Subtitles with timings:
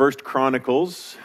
[0.00, 1.18] First Chronicles.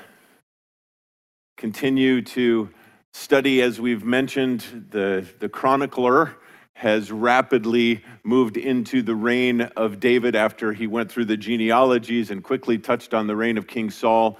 [1.56, 2.72] Continue to
[3.14, 6.36] study, as we've mentioned, the, the chronicler
[6.74, 12.44] has rapidly moved into the reign of David after he went through the genealogies and
[12.44, 14.38] quickly touched on the reign of King Saul.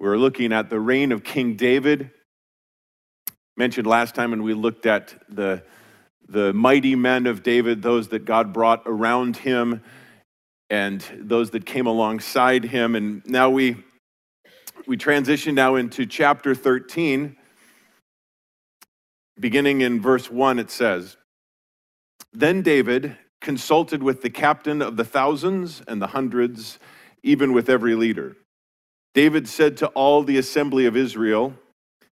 [0.00, 2.12] We're looking at the reign of King David.
[3.58, 5.62] Mentioned last time when we looked at the,
[6.26, 9.82] the mighty men of David, those that God brought around him
[10.70, 12.94] and those that came alongside him.
[12.94, 13.76] And now we,
[14.86, 17.36] we transition now into chapter 13.
[19.38, 21.16] Beginning in verse 1, it says,
[22.32, 26.78] Then David consulted with the captain of the thousands and the hundreds,
[27.22, 28.36] even with every leader.
[29.14, 31.54] David said to all the assembly of Israel,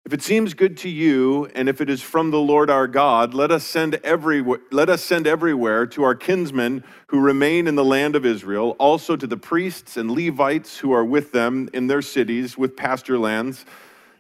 [0.06, 3.34] if it seems good to you, and if it is from the Lord our God,
[3.34, 7.86] let us send everywhere, let us send everywhere to our kinsmen who remain in the
[7.86, 12.02] land of Israel, also to the priests and Levites who are with them in their
[12.02, 13.66] cities with pasture lands,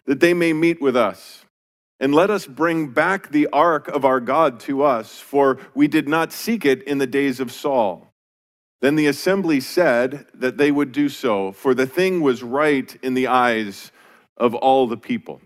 [0.06, 1.44] that they may meet with us.
[2.00, 6.08] And let us bring back the ark of our God to us, for we did
[6.08, 8.14] not seek it in the days of Saul.
[8.82, 13.16] Then the assembly said that they would do so, for the thing was right in
[13.16, 13.92] the eyes
[14.38, 15.42] of all the people.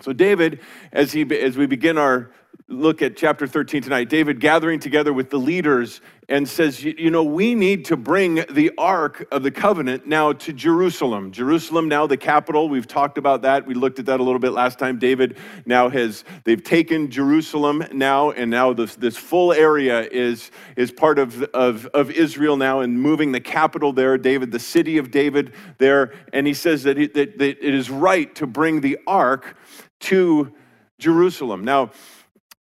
[0.00, 0.60] So, David,
[0.92, 2.30] as, he, as we begin our
[2.68, 7.24] look at chapter 13 tonight, David gathering together with the leaders and says, You know,
[7.24, 11.32] we need to bring the Ark of the Covenant now to Jerusalem.
[11.32, 12.68] Jerusalem, now the capital.
[12.68, 13.66] We've talked about that.
[13.66, 15.00] We looked at that a little bit last time.
[15.00, 20.92] David now has, they've taken Jerusalem now, and now this, this full area is, is
[20.92, 25.10] part of, of, of Israel now, and moving the capital there, David, the city of
[25.10, 26.14] David there.
[26.32, 29.56] And he says that, that, that it is right to bring the Ark
[30.00, 30.52] to
[30.98, 31.64] Jerusalem.
[31.64, 31.90] Now,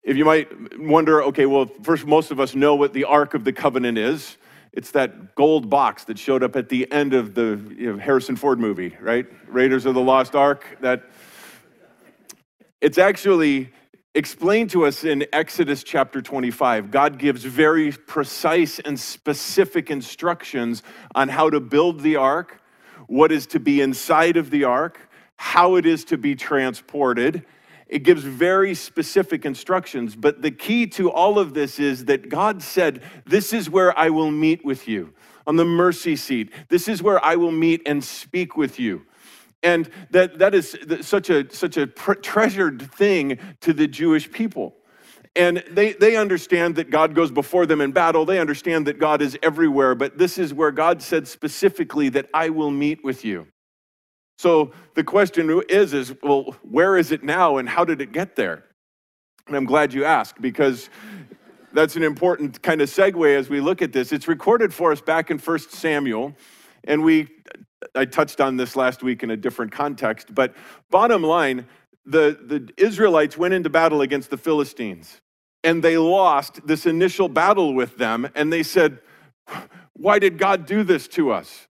[0.03, 3.44] if you might wonder, okay, well, first, most of us know what the Ark of
[3.44, 4.36] the Covenant is.
[4.72, 8.36] It's that gold box that showed up at the end of the you know, Harrison
[8.36, 9.27] Ford movie, right?
[9.48, 10.78] Raiders of the Lost Ark.
[10.81, 11.04] That
[12.81, 13.71] it's actually
[14.15, 16.91] explained to us in Exodus chapter 25.
[16.91, 20.82] God gives very precise and specific instructions
[21.15, 22.60] on how to build the ark,
[23.09, 25.08] what is to be inside of the ark,
[25.38, 27.44] how it is to be transported.
[27.87, 32.62] It gives very specific instructions, but the key to all of this is that God
[32.62, 35.15] said, This is where I will meet with you
[35.47, 36.53] on the mercy seat.
[36.69, 39.06] This is where I will meet and speak with you.
[39.62, 44.75] And that, that is such a, such a treasured thing to the Jewish people.
[45.34, 48.25] And they, they understand that God goes before them in battle.
[48.25, 49.94] They understand that God is everywhere.
[49.94, 53.47] But this is where God said specifically that I will meet with you.
[54.38, 58.37] So the question is, is well, where is it now and how did it get
[58.37, 58.65] there?
[59.49, 60.91] And I'm glad you asked because
[61.72, 64.12] that's an important kind of segue as we look at this.
[64.12, 66.34] It's recorded for us back in 1 Samuel,
[66.84, 67.28] and we
[67.94, 70.54] I touched on this last week in a different context, but
[70.91, 71.66] bottom line,
[72.04, 75.21] the, the Israelites went into battle against the Philistines,
[75.62, 78.98] and they lost this initial battle with them, and they said,
[79.94, 81.66] Why did God do this to us?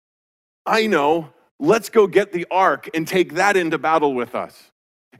[0.65, 4.71] I know, let's go get the ark and take that into battle with us.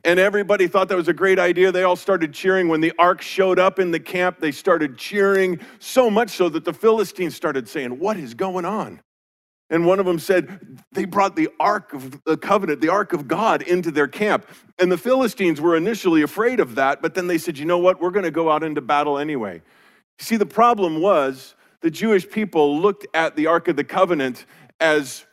[0.04, 1.72] And everybody thought that was a great idea.
[1.72, 2.68] They all started cheering.
[2.68, 6.64] When the ark showed up in the camp, they started cheering so much so that
[6.64, 9.00] the Philistines started saying, What is going on?
[9.70, 13.26] And one of them said, They brought the ark of the covenant, the ark of
[13.26, 14.48] God, into their camp.
[14.78, 18.00] And the Philistines were initially afraid of that, but then they said, You know what?
[18.00, 19.62] We're going to go out into battle anyway.
[20.20, 24.46] See, the problem was the Jewish people looked at the ark of the covenant
[24.80, 25.26] as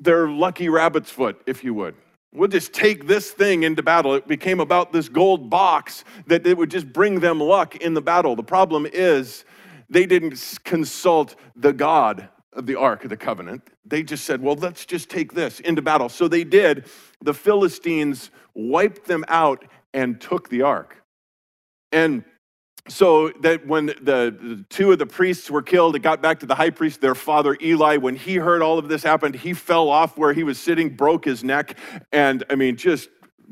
[0.00, 1.94] their lucky rabbit's foot, if you would.
[2.32, 4.14] We'll just take this thing into battle.
[4.14, 8.00] It became about this gold box that it would just bring them luck in the
[8.00, 8.36] battle.
[8.36, 9.44] The problem is
[9.88, 13.62] they didn't consult the God of the Ark of the Covenant.
[13.84, 16.08] They just said, well, let's just take this into battle.
[16.08, 16.86] So they did.
[17.20, 20.96] The Philistines wiped them out and took the Ark.
[21.90, 22.24] And
[22.90, 26.46] so that when the, the, two of the priests were killed, it got back to
[26.46, 27.96] the high priest, their father Eli.
[27.96, 31.24] When he heard all of this happened, he fell off where he was sitting, broke
[31.24, 31.78] his neck,
[32.12, 33.08] and I mean, just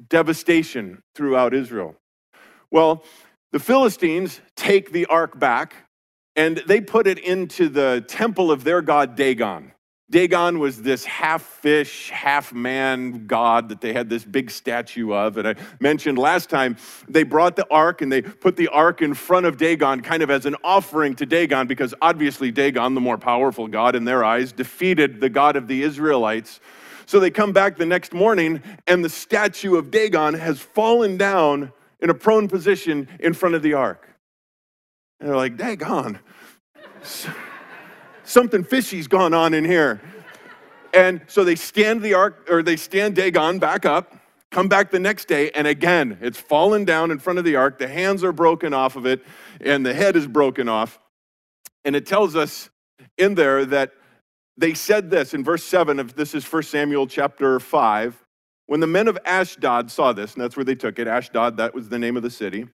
[0.09, 1.95] devastation throughout Israel.
[2.71, 3.05] Well,
[3.53, 5.75] the Philistines take the ark back
[6.37, 9.73] and they put it into the temple of their god Dagon.
[10.11, 15.37] Dagon was this half fish, half man god that they had this big statue of.
[15.37, 16.77] And I mentioned last time
[17.09, 20.31] they brought the ark and they put the ark in front of Dagon kind of
[20.31, 24.51] as an offering to Dagon because obviously Dagon, the more powerful god in their eyes,
[24.51, 26.61] defeated the God of the Israelites.
[27.05, 31.71] So they come back the next morning and the statue of Dagon has fallen down
[32.01, 34.09] in a prone position in front of the ark.
[35.21, 36.19] And they're like, Dagon
[38.29, 40.01] something fishy's gone on in here.
[40.93, 44.15] And so they stand the ark, or they stand Dagon back up,
[44.51, 47.79] come back the next day, and again, it's fallen down in front of the ark.
[47.79, 49.23] The hands are broken off of it,
[49.61, 50.99] and the head is broken off.
[51.85, 52.71] And it tells us
[53.17, 53.93] in there that
[54.57, 58.25] they said this in verse 7 of this is 1 Samuel chapter 5.
[58.67, 61.75] When the men of Ashdod saw this, and that's where they took it, Ashdod, that
[61.75, 62.67] was the name of the city,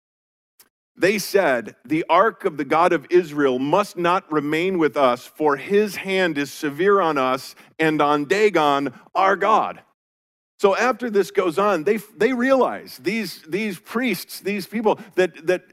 [0.96, 5.56] they said, The ark of the God of Israel must not remain with us, for
[5.56, 9.81] his hand is severe on us and on Dagon, our God.
[10.61, 15.64] So after this goes on, they, they realize, these, these priests, these people, that, that,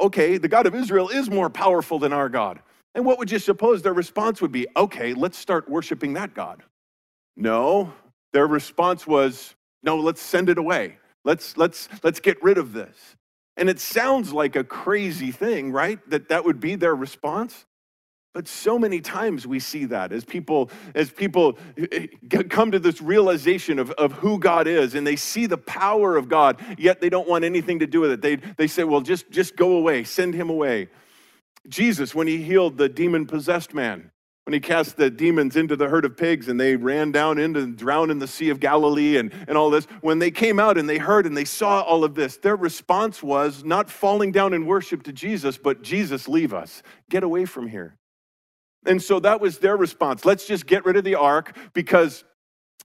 [0.00, 2.60] okay, the God of Israel is more powerful than our God.
[2.94, 4.66] And what would you suppose their response would be?
[4.76, 6.62] Okay, let's start worshiping that God.
[7.36, 7.92] No,
[8.32, 10.98] their response was, no, let's send it away.
[11.24, 13.16] Let's, let's, let's get rid of this.
[13.56, 15.98] And it sounds like a crazy thing, right?
[16.10, 17.64] That that would be their response.
[18.36, 22.78] But so many times we see that as people, as people eh, eh, come to
[22.78, 27.00] this realization of, of who God is and they see the power of God, yet
[27.00, 28.20] they don't want anything to do with it.
[28.20, 30.90] They, they say, well, just, just go away, send him away.
[31.66, 34.10] Jesus, when he healed the demon possessed man,
[34.46, 37.58] when he cast the demons into the herd of pigs and they ran down into
[37.58, 40.78] and drowned in the Sea of Galilee and, and all this, when they came out
[40.78, 44.54] and they heard and they saw all of this, their response was not falling down
[44.54, 46.84] in worship to Jesus, but Jesus, leave us.
[47.10, 47.96] Get away from here.
[48.86, 50.24] And so that was their response.
[50.24, 52.22] Let's just get rid of the ark because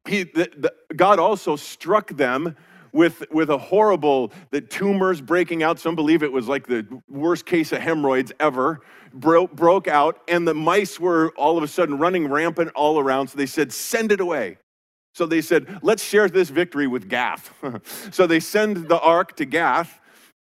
[0.07, 2.55] he, the, the, God also struck them
[2.93, 5.79] with, with a horrible, the tumors breaking out.
[5.79, 8.81] Some believe it was like the worst case of hemorrhoids ever,
[9.13, 13.27] broke, broke out, and the mice were all of a sudden running rampant all around.
[13.29, 14.57] So they said, send it away.
[15.13, 17.53] So they said, let's share this victory with Gath.
[18.11, 19.99] so they send the ark to Gath.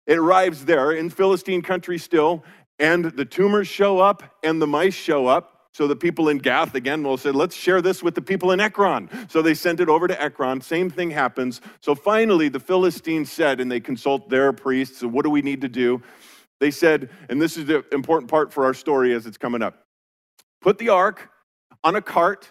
[0.05, 2.43] It arrives there in Philistine country still,
[2.79, 5.56] and the tumors show up and the mice show up.
[5.77, 8.59] So the people in Gath again will say, let's share this with the people in
[8.59, 9.11] Ekron.
[9.29, 10.59] So they sent it over to Ekron.
[10.61, 11.61] Same thing happens.
[11.81, 15.69] So finally, the Philistines said, and they consult their priests, what do we need to
[15.69, 16.01] do?
[16.59, 19.85] They said, and this is the important part for our story as it's coming up
[20.61, 21.29] put the ark
[21.83, 22.49] on a cart,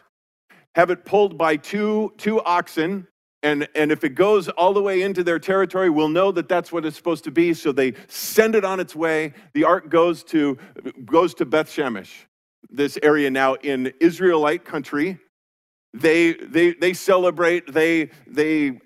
[0.76, 3.08] have it pulled by two, two oxen,
[3.42, 6.70] and, and if it goes all the way into their territory, we'll know that that's
[6.70, 7.54] what it's supposed to be.
[7.54, 9.32] So they send it on its way.
[9.52, 10.58] The ark goes to,
[11.04, 12.26] goes to Beth Shemesh
[12.70, 15.18] this area now in Israelite country.
[15.94, 18.80] They, they, they celebrate, they, they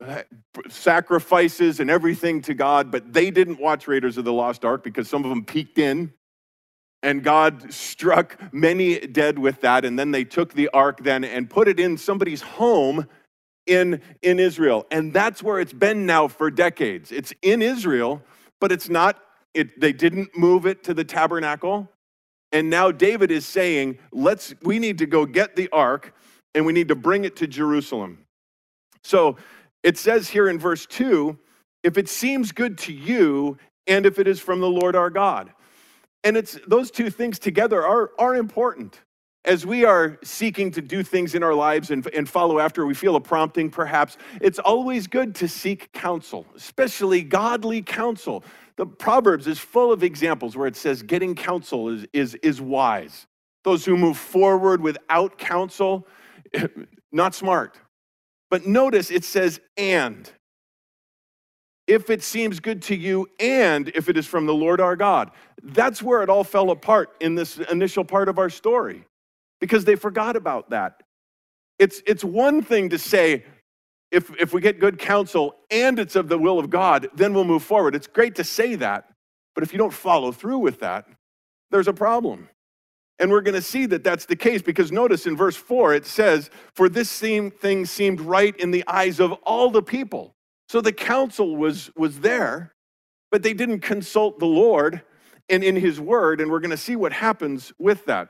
[0.00, 0.22] uh,
[0.68, 5.08] sacrifices and everything to God, but they didn't watch Raiders of the Lost Ark because
[5.08, 6.12] some of them peeked in.
[7.04, 9.84] And God struck many dead with that.
[9.84, 13.08] And then they took the ark then and put it in somebody's home
[13.66, 14.86] in, in Israel.
[14.90, 17.10] And that's where it's been now for decades.
[17.10, 18.22] It's in Israel,
[18.60, 19.20] but it's not,
[19.52, 21.90] it, they didn't move it to the tabernacle.
[22.52, 26.14] And now David is saying, let's, we need to go get the ark
[26.54, 28.26] and we need to bring it to Jerusalem.
[29.02, 29.36] So
[29.82, 31.38] it says here in verse 2
[31.82, 35.52] if it seems good to you and if it is from the Lord our God.
[36.22, 39.00] And it's those two things together are, are important.
[39.44, 42.94] As we are seeking to do things in our lives and, and follow after, we
[42.94, 44.16] feel a prompting perhaps.
[44.40, 48.44] It's always good to seek counsel, especially godly counsel.
[48.76, 53.26] The Proverbs is full of examples where it says getting counsel is, is, is wise.
[53.64, 56.06] Those who move forward without counsel,
[57.12, 57.78] not smart.
[58.48, 60.30] But notice it says and.
[61.88, 65.32] If it seems good to you and if it is from the Lord our God.
[65.64, 69.04] That's where it all fell apart in this initial part of our story
[69.62, 71.04] because they forgot about that.
[71.78, 73.44] It's, it's one thing to say,
[74.10, 77.44] if, if we get good counsel and it's of the will of God, then we'll
[77.44, 77.94] move forward.
[77.94, 79.04] It's great to say that,
[79.54, 81.06] but if you don't follow through with that,
[81.70, 82.48] there's a problem.
[83.20, 86.06] And we're going to see that that's the case because notice in verse 4 it
[86.06, 90.34] says, For this same thing seemed right in the eyes of all the people.
[90.68, 92.74] So the counsel was, was there,
[93.30, 95.02] but they didn't consult the Lord
[95.48, 96.40] and in his word.
[96.40, 98.28] And we're going to see what happens with that.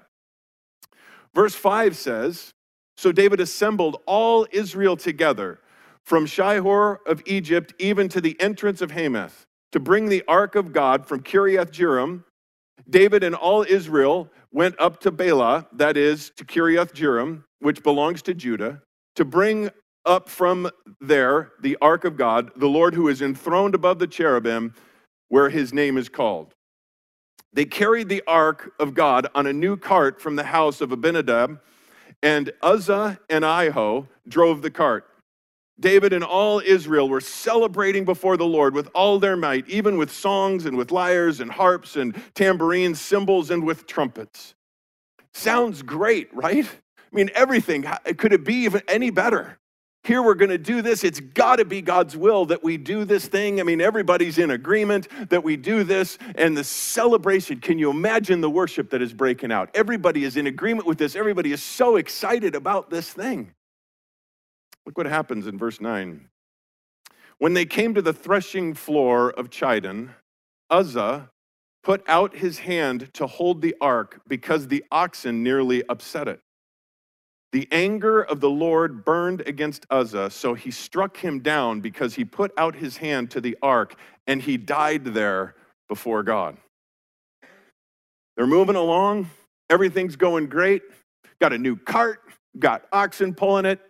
[1.34, 2.52] Verse 5 says,
[2.96, 5.60] So David assembled all Israel together
[6.04, 10.72] from Shihor of Egypt even to the entrance of Hamath, to bring the ark of
[10.72, 12.24] God from Kiriath Jearim.
[12.88, 18.22] David and all Israel went up to Baalah, that is, to Kiriath Jearim, which belongs
[18.22, 18.82] to Judah,
[19.16, 19.70] to bring
[20.04, 20.68] up from
[21.00, 24.74] there the ark of God, the Lord who is enthroned above the cherubim,
[25.28, 26.54] where his name is called.
[27.52, 31.61] They carried the ark of God on a new cart from the house of Abinadab,
[32.23, 35.09] and Uzzah and Ahio drove the cart.
[35.80, 40.12] David and all Israel were celebrating before the Lord with all their might, even with
[40.12, 44.54] songs and with lyres and harps and tambourines, cymbals, and with trumpets.
[45.35, 46.66] Sounds great, right?
[46.66, 47.85] I mean, everything.
[48.16, 49.59] Could it be even any better?
[50.04, 51.04] Here we're going to do this.
[51.04, 53.61] It's got to be God's will that we do this thing.
[53.61, 56.18] I mean, everybody's in agreement that we do this.
[56.35, 59.71] And the celebration, can you imagine the worship that is breaking out?
[59.75, 61.14] Everybody is in agreement with this.
[61.14, 63.52] Everybody is so excited about this thing.
[64.85, 66.28] Look what happens in verse 9.
[67.38, 70.11] When they came to the threshing floor of Chidon,
[70.68, 71.30] Uzzah
[71.85, 76.40] put out his hand to hold the ark because the oxen nearly upset it.
[77.52, 82.25] The anger of the Lord burned against Uzzah, so he struck him down because he
[82.25, 83.94] put out his hand to the ark
[84.26, 85.54] and he died there
[85.88, 86.56] before God.
[88.37, 89.28] They're moving along,
[89.68, 90.82] everything's going great.
[91.40, 92.21] Got a new cart,
[92.59, 93.80] got oxen pulling it.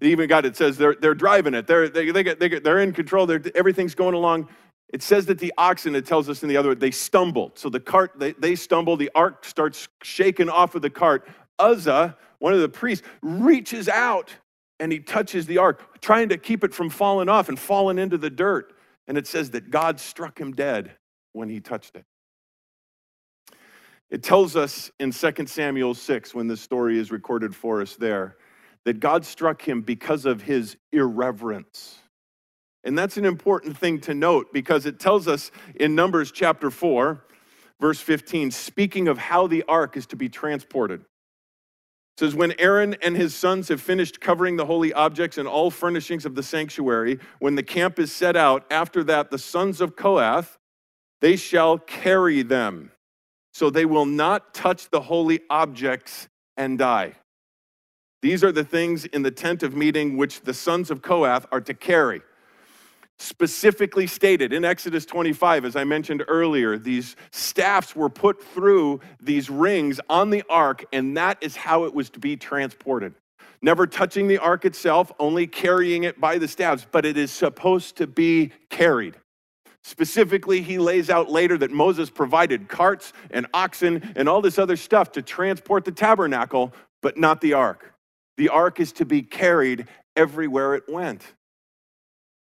[0.00, 1.68] They even got it says they're, they're driving it.
[1.68, 3.24] They're, they, they, get, they get, they're in control.
[3.24, 4.48] They're, everything's going along.
[4.92, 7.56] It says that the oxen, it tells us in the other, they stumbled.
[7.56, 8.96] So the cart, they, they stumble.
[8.96, 11.28] The ark starts shaking off of the cart.
[11.60, 14.34] Uzzah, one of the priests, reaches out
[14.80, 18.18] and he touches the ark, trying to keep it from falling off and falling into
[18.18, 18.72] the dirt.
[19.06, 20.90] And it says that God struck him dead
[21.34, 22.04] when he touched it.
[24.10, 28.36] It tells us in 2 Samuel 6, when this story is recorded for us there,
[28.86, 32.00] that God struck him because of his irreverence.
[32.82, 37.24] And that's an important thing to note because it tells us in Numbers chapter 4,
[37.80, 41.04] verse 15, speaking of how the ark is to be transported
[42.18, 46.24] says, When Aaron and his sons have finished covering the holy objects and all furnishings
[46.24, 50.58] of the sanctuary, when the camp is set out, after that, the sons of Kohath,
[51.20, 52.90] they shall carry them.
[53.52, 57.14] So they will not touch the holy objects and die.
[58.22, 61.60] These are the things in the tent of meeting which the sons of Kohath are
[61.60, 62.22] to carry
[63.22, 69.48] specifically stated in Exodus 25, as I mentioned earlier, these staffs were put through these
[69.48, 73.14] rings on the ark, and that is how it was to be transported.
[73.62, 77.96] Never touching the ark itself, only carrying it by the staffs, but it is supposed
[77.96, 79.16] to be carried.
[79.84, 84.76] Specifically, he lays out later that Moses provided carts and oxen and all this other
[84.76, 87.94] stuff to transport the tabernacle, but not the ark.
[88.36, 89.86] The ark is to be carried
[90.16, 91.22] everywhere it went.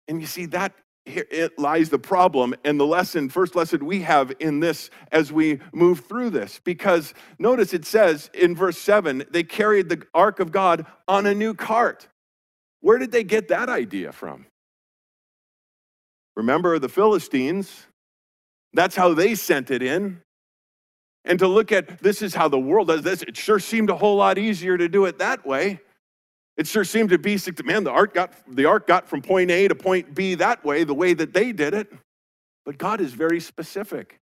[0.09, 0.73] And you see, that
[1.05, 5.31] here it lies the problem and the lesson, first lesson we have in this as
[5.31, 6.59] we move through this.
[6.63, 11.33] Because notice it says in verse 7 they carried the ark of God on a
[11.33, 12.07] new cart.
[12.81, 14.47] Where did they get that idea from?
[16.35, 17.85] Remember the Philistines?
[18.73, 20.21] That's how they sent it in.
[21.25, 23.95] And to look at this is how the world does this, it sure seemed a
[23.95, 25.81] whole lot easier to do it that way.
[26.59, 29.69] It sure seemed to be, man, the ark, got, the ark got from point A
[29.69, 31.89] to point B that way, the way that they did it.
[32.65, 34.19] But God is very specific.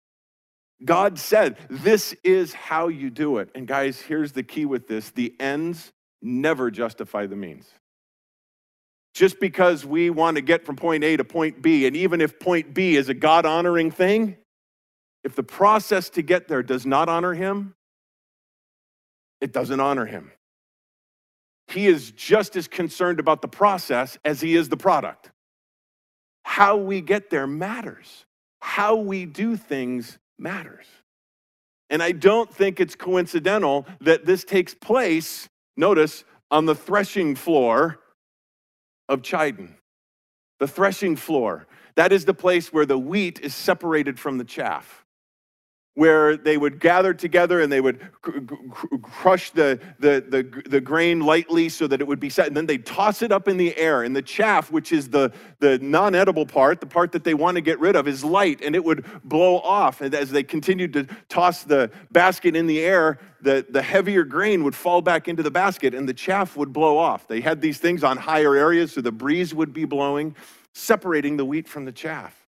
[0.84, 3.48] God said, This is how you do it.
[3.54, 5.90] And guys, here's the key with this the ends
[6.20, 7.70] never justify the means.
[9.14, 12.38] Just because we want to get from point A to point B, and even if
[12.38, 14.36] point B is a God honoring thing,
[15.24, 17.74] if the process to get there does not honor Him,
[19.40, 20.32] it doesn't honor Him.
[21.68, 25.30] He is just as concerned about the process as he is the product.
[26.44, 28.24] How we get there matters.
[28.60, 30.86] How we do things matters.
[31.90, 37.98] And I don't think it's coincidental that this takes place, notice, on the threshing floor
[39.08, 39.74] of Chidon.
[40.58, 41.66] The threshing floor.
[41.96, 45.05] That is the place where the wheat is separated from the chaff
[45.96, 47.98] where they would gather together and they would
[49.02, 52.46] crush the, the, the, the, grain lightly so that it would be set.
[52.48, 54.02] And then they'd toss it up in the air.
[54.02, 57.54] And the chaff, which is the, the non edible part, the part that they want
[57.54, 60.02] to get rid of, is light and it would blow off.
[60.02, 64.64] And as they continued to toss the basket in the air, the, the heavier grain
[64.64, 67.26] would fall back into the basket and the chaff would blow off.
[67.26, 70.36] They had these things on higher areas so the breeze would be blowing,
[70.74, 72.45] separating the wheat from the chaff.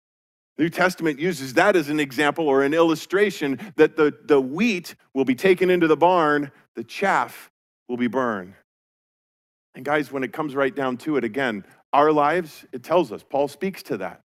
[0.58, 5.26] New Testament uses that as an example or an illustration that the, the wheat will
[5.26, 7.52] be taken into the barn, the chaff
[7.88, 8.54] will be burned.
[9.76, 13.24] And guys, when it comes right down to it, again, our lives, it tells us,
[13.24, 14.22] Paul speaks to that.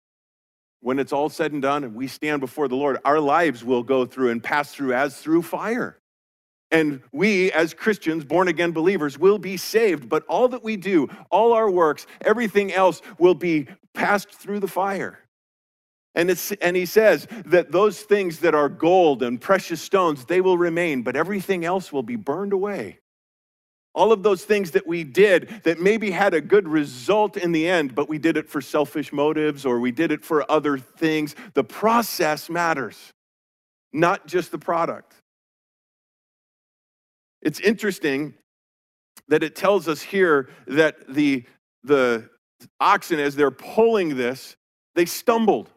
[0.80, 3.82] When it's all said and done and we stand before the Lord, our lives will
[3.82, 5.98] go through and pass through as through fire.
[6.70, 10.08] And we, as Christians, born again believers, will be saved.
[10.08, 14.68] But all that we do, all our works, everything else will be passed through the
[14.68, 15.18] fire.
[16.14, 20.58] And, and he says that those things that are gold and precious stones, they will
[20.58, 22.98] remain, but everything else will be burned away.
[23.94, 27.68] All of those things that we did that maybe had a good result in the
[27.68, 31.34] end, but we did it for selfish motives or we did it for other things.
[31.54, 33.12] The process matters,
[33.92, 35.14] not just the product.
[37.42, 38.34] It's interesting
[39.28, 41.44] that it tells us here that the,
[41.84, 42.28] the
[42.80, 44.56] oxen, as they're pulling this,
[44.94, 45.70] they stumbled.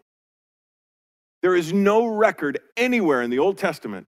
[1.41, 4.07] There is no record anywhere in the Old Testament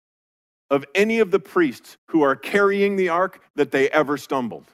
[0.70, 4.66] of any of the priests who are carrying the ark that they ever stumbled.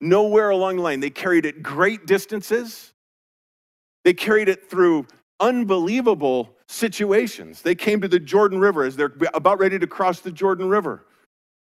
[0.00, 1.00] Nowhere along the line.
[1.00, 2.92] They carried it great distances.
[4.04, 5.06] They carried it through
[5.40, 7.62] unbelievable situations.
[7.62, 11.06] They came to the Jordan River as they're about ready to cross the Jordan River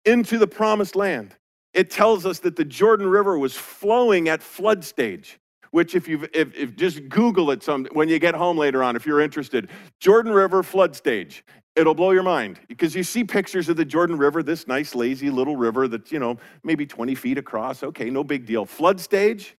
[0.06, 1.36] into the promised land.
[1.74, 5.40] It tells us that the Jordan River was flowing at flood stage
[5.72, 8.96] which if you if, if just google it some when you get home later on
[8.96, 9.70] if you're interested
[10.00, 11.44] jordan river flood stage
[11.76, 15.30] it'll blow your mind because you see pictures of the jordan river this nice lazy
[15.30, 19.58] little river that's you know maybe 20 feet across okay no big deal flood stage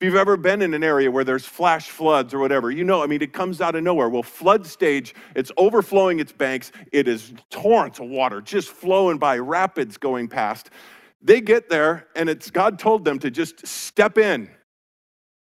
[0.00, 3.02] if you've ever been in an area where there's flash floods or whatever, you know,
[3.02, 4.08] I mean, it comes out of nowhere.
[4.08, 6.72] Well, flood stage, it's overflowing its banks.
[6.90, 10.70] It is torrents of water just flowing by, rapids going past.
[11.22, 14.50] They get there, and it's God told them to just step in,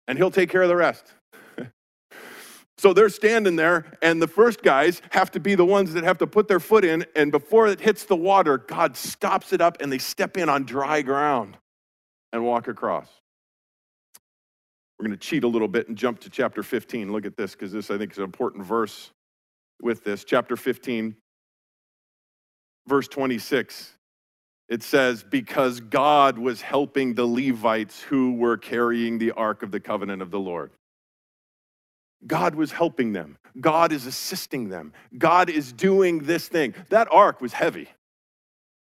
[0.08, 1.12] and He'll take care of the rest.
[2.78, 6.18] so they're standing there, and the first guys have to be the ones that have
[6.18, 9.78] to put their foot in, and before it hits the water, God stops it up,
[9.80, 11.56] and they step in on dry ground
[12.32, 13.08] and walk across.
[14.98, 17.12] We're going to cheat a little bit and jump to chapter 15.
[17.12, 19.10] Look at this because this, I think, is an important verse
[19.82, 20.24] with this.
[20.24, 21.16] Chapter 15,
[22.86, 23.96] verse 26.
[24.68, 29.80] It says, Because God was helping the Levites who were carrying the ark of the
[29.80, 30.72] covenant of the Lord.
[32.26, 33.36] God was helping them.
[33.60, 34.92] God is assisting them.
[35.18, 36.74] God is doing this thing.
[36.88, 37.88] That ark was heavy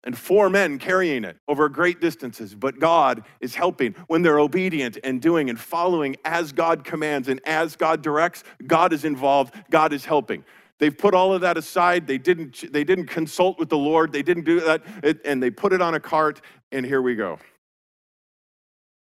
[0.04, 2.56] and four men carrying it over great distances.
[2.56, 7.40] But God is helping when they're obedient and doing and following as God commands and
[7.46, 8.44] as God directs.
[8.66, 10.44] God is involved, God is helping.
[10.82, 12.08] They've put all of that aside.
[12.08, 14.12] They didn't, they didn't consult with the Lord.
[14.12, 14.82] They didn't do that.
[15.24, 16.42] And they put it on a cart,
[16.72, 17.38] and here we go.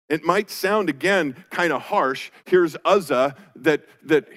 [0.10, 2.32] It might sound again kind of harsh.
[2.45, 4.27] Here's Uzzah that, that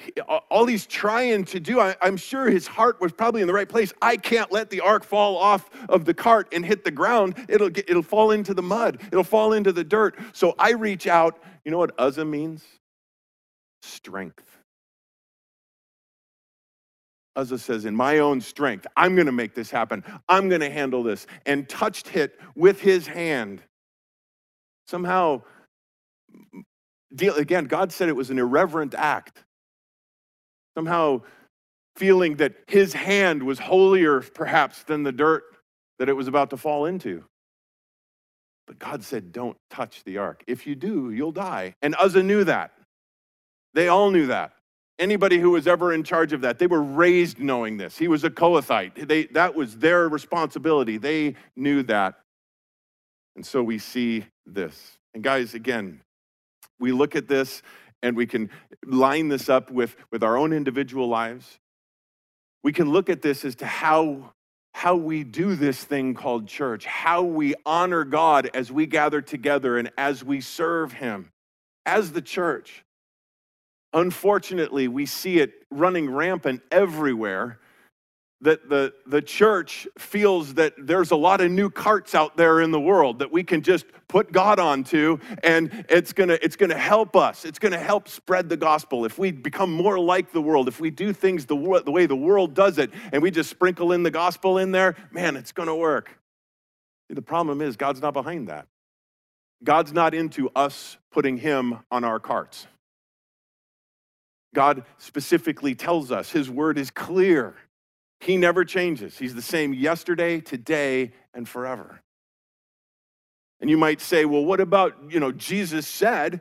[0.50, 3.68] all he's trying to do, I, I'm sure his heart was probably in the right
[3.68, 3.94] place.
[4.02, 7.46] I can't let the ark fall off of the cart and hit the ground.
[7.48, 10.18] It'll, get, it'll fall into the mud, it'll fall into the dirt.
[10.34, 11.42] So I reach out.
[11.64, 12.62] You know what Uzzah means?
[13.80, 14.51] Strength.
[17.36, 20.04] Uzzah says, In my own strength, I'm going to make this happen.
[20.28, 21.26] I'm going to handle this.
[21.46, 23.62] And touched it with his hand.
[24.86, 25.42] Somehow,
[27.14, 29.44] deal, again, God said it was an irreverent act.
[30.76, 31.22] Somehow
[31.96, 35.44] feeling that his hand was holier, perhaps, than the dirt
[35.98, 37.24] that it was about to fall into.
[38.66, 40.44] But God said, Don't touch the ark.
[40.46, 41.74] If you do, you'll die.
[41.82, 42.72] And Uzzah knew that.
[43.74, 44.52] They all knew that.
[45.02, 47.98] Anybody who was ever in charge of that, they were raised knowing this.
[47.98, 49.08] He was a Kohathite.
[49.08, 50.96] They, that was their responsibility.
[50.96, 52.20] They knew that.
[53.34, 54.96] And so we see this.
[55.12, 56.02] And guys, again,
[56.78, 57.62] we look at this
[58.00, 58.48] and we can
[58.86, 61.58] line this up with, with our own individual lives.
[62.62, 64.34] We can look at this as to how,
[64.72, 69.78] how we do this thing called church, how we honor God as we gather together
[69.78, 71.32] and as we serve Him
[71.84, 72.84] as the church.
[73.92, 77.58] Unfortunately, we see it running rampant everywhere
[78.42, 82.72] that the, the church feels that there's a lot of new carts out there in
[82.72, 87.14] the world that we can just put God onto and it's gonna, it's gonna help
[87.14, 87.44] us.
[87.44, 89.04] It's gonna help spread the gospel.
[89.04, 92.16] If we become more like the world, if we do things the, the way the
[92.16, 95.76] world does it and we just sprinkle in the gospel in there, man, it's gonna
[95.76, 96.18] work.
[97.08, 98.66] The problem is, God's not behind that.
[99.62, 102.66] God's not into us putting Him on our carts.
[104.54, 107.56] God specifically tells us, His word is clear
[108.22, 109.18] he never changes.
[109.18, 112.02] He's the same yesterday, today, and forever.
[113.60, 116.40] And you might say, well, what about, you know, Jesus said,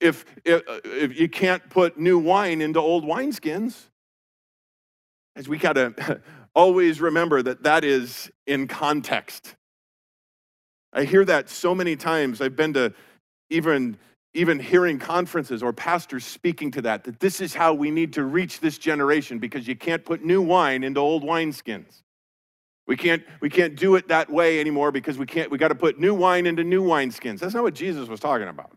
[0.00, 3.88] if, if, if you can't put new wine into old wineskins?
[5.36, 6.22] As we got to
[6.54, 9.54] always remember that that is in context.
[10.94, 12.40] I hear that so many times.
[12.40, 12.94] I've been to
[13.50, 13.98] even
[14.34, 18.24] even hearing conferences or pastors speaking to that, that this is how we need to
[18.24, 22.02] reach this generation because you can't put new wine into old wineskins.
[22.86, 25.74] We can't, we can't do it that way anymore because we can't, we got to
[25.74, 27.38] put new wine into new wineskins.
[27.38, 28.76] That's not what Jesus was talking about.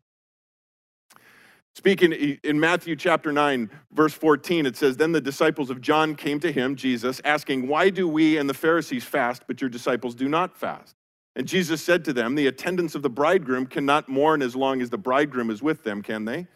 [1.74, 6.40] Speaking in Matthew chapter 9, verse 14, it says, Then the disciples of John came
[6.40, 10.30] to him, Jesus, asking, Why do we and the Pharisees fast, but your disciples do
[10.30, 10.95] not fast?
[11.36, 14.90] And Jesus said to them, The attendants of the bridegroom cannot mourn as long as
[14.90, 16.48] the bridegroom is with them, can they?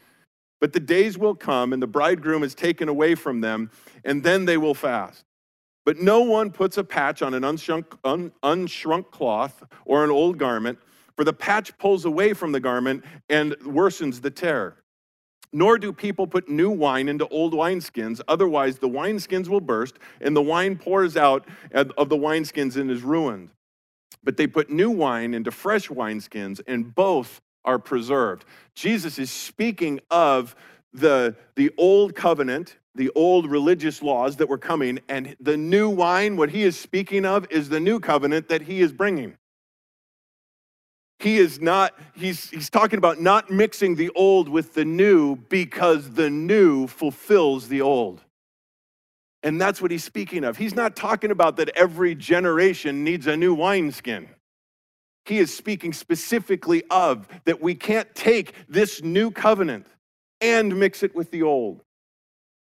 [0.62, 3.72] But the days will come, and the bridegroom is taken away from them,
[4.04, 5.26] and then they will fast.
[5.86, 10.38] But no one puts a patch on an unshrunk, un, unshrunk cloth or an old
[10.38, 10.80] garment,
[11.15, 14.78] For the patch pulls away from the garment and worsens the tear.
[15.52, 20.36] Nor do people put new wine into old wineskins, otherwise, the wineskins will burst, and
[20.36, 23.50] the wine pours out of the wineskins and is ruined.
[24.23, 28.45] But they put new wine into fresh wineskins, and both are preserved.
[28.75, 30.55] Jesus is speaking of
[30.93, 36.36] the, the old covenant, the old religious laws that were coming, and the new wine,
[36.36, 39.38] what he is speaking of, is the new covenant that he is bringing.
[41.19, 46.12] He is not, he's, he's talking about not mixing the old with the new because
[46.12, 48.23] the new fulfills the old.
[49.41, 50.58] And that's what he's speaking of.
[50.58, 54.28] He's not talking about that every generation needs a new wineskin.
[55.25, 59.88] He is speaking specifically of that we can't take this new covenant
[60.41, 61.84] and mix it with the old.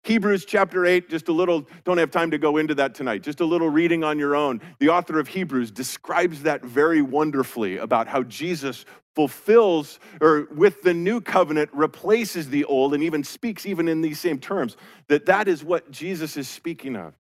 [0.04, 3.40] Hebrews chapter 8, just a little, don't have time to go into that tonight, just
[3.40, 4.60] a little reading on your own.
[4.80, 8.84] The author of Hebrews describes that very wonderfully about how Jesus
[9.14, 14.18] fulfills, or with the new covenant, replaces the old, and even speaks, even in these
[14.18, 17.14] same terms, that that is what Jesus is speaking of.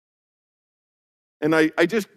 [1.39, 2.07] And I, I just,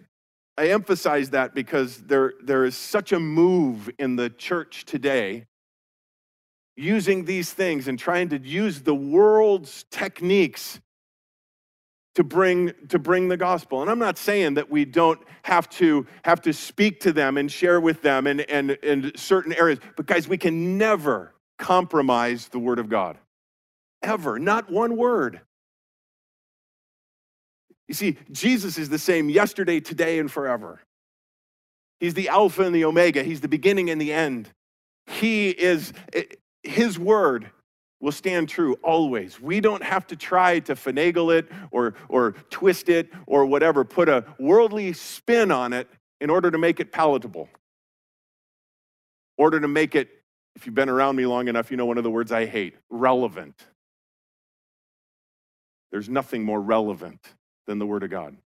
[0.57, 5.45] I emphasize that because there, there is such a move in the church today
[6.75, 10.79] using these things and trying to use the world's techniques
[12.15, 13.81] to bring to bring the gospel.
[13.81, 17.51] And i'm not saying that we don't have to have to speak to them and
[17.51, 22.59] share with them in, in, in certain areas but guys we can never compromise the
[22.59, 23.17] word of god.
[24.01, 25.41] Ever not one word.
[27.87, 30.81] You see jesus is the same yesterday today and forever.
[31.99, 33.23] He's the alpha and the omega.
[33.23, 34.49] He's the beginning and the end.
[35.07, 35.93] He is
[36.67, 37.49] his word
[37.99, 39.39] will stand true always.
[39.39, 44.09] We don't have to try to finagle it or, or twist it or whatever, put
[44.09, 45.87] a worldly spin on it
[46.21, 47.49] in order to make it palatable.
[49.37, 50.09] In order to make it,
[50.55, 52.75] if you've been around me long enough, you know one of the words I hate
[52.89, 53.55] relevant.
[55.91, 57.25] There's nothing more relevant
[57.65, 58.37] than the Word of God.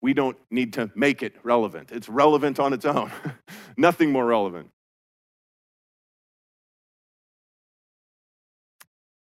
[0.00, 1.92] We don't need to make it relevant.
[1.92, 3.12] It's relevant on its own.
[3.76, 4.71] nothing more relevant.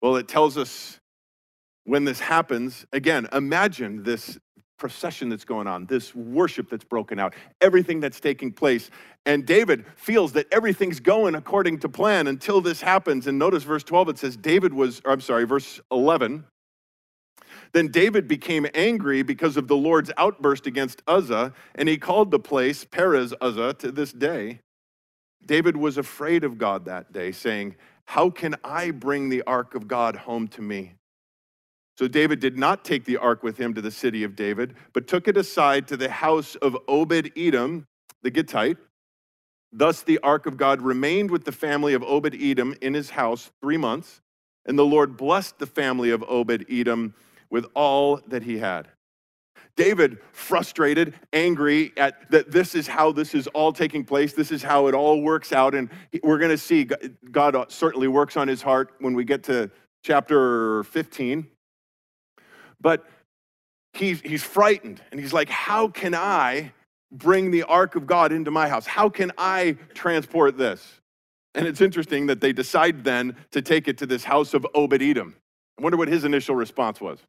[0.02, 1.00] Well, it tells us
[1.86, 4.38] when this happens, again, imagine this
[4.78, 8.90] procession that's going on, this worship that's broken out, everything that's taking place.
[9.26, 13.28] And David feels that everything's going according to plan until this happens.
[13.28, 16.46] And notice verse 12, it says, David was, I'm sorry, verse 11.
[17.74, 22.40] Then David became angry because of the Lord's outburst against Uzzah, and he called the
[22.40, 24.62] place Perez Uzzah to this day.
[25.46, 27.76] David was afraid of God that day, saying,
[28.08, 30.94] how can I bring the ark of God home to me?
[31.98, 35.08] So David did not take the ark with him to the city of David, but
[35.08, 37.86] took it aside to the house of Obed Edom,
[38.22, 38.78] the Gittite.
[39.74, 43.52] Thus the ark of God remained with the family of Obed Edom in his house
[43.62, 44.22] three months,
[44.66, 47.14] and the Lord blessed the family of Obed Edom
[47.50, 48.88] with all that he had.
[49.78, 54.34] David, frustrated, angry at that this is how this is all taking place.
[54.34, 55.76] This is how it all works out.
[55.76, 55.90] And
[56.24, 56.90] we're going to see
[57.32, 59.70] God certainly works on his heart when we get to
[60.04, 61.48] chapter 15.
[62.82, 63.06] But
[63.94, 66.74] he's, he's frightened and he's like, How can I
[67.12, 68.88] bring the ark of God into my house?
[68.88, 71.02] How can I transport this?
[71.54, 75.02] And it's interesting that they decide then to take it to this house of Obed
[75.02, 75.36] Edom.
[75.80, 77.20] I wonder what his initial response was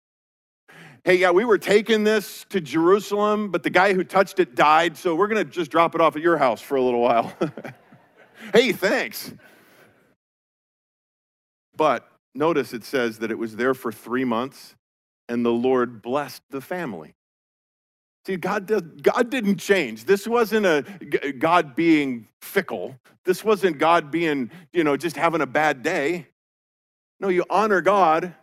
[1.04, 4.96] hey, yeah, we were taking this to Jerusalem, but the guy who touched it died,
[4.96, 7.32] so we're going to just drop it off at your house for a little while.
[8.52, 9.32] hey, thanks.
[11.76, 14.74] But notice it says that it was there for three months,
[15.28, 17.14] and the Lord blessed the family.
[18.26, 20.04] See, God, God didn't change.
[20.04, 20.82] This wasn't a
[21.38, 22.94] God being fickle.
[23.24, 26.26] This wasn't God being, you know, just having a bad day.
[27.20, 28.34] No, you honor God,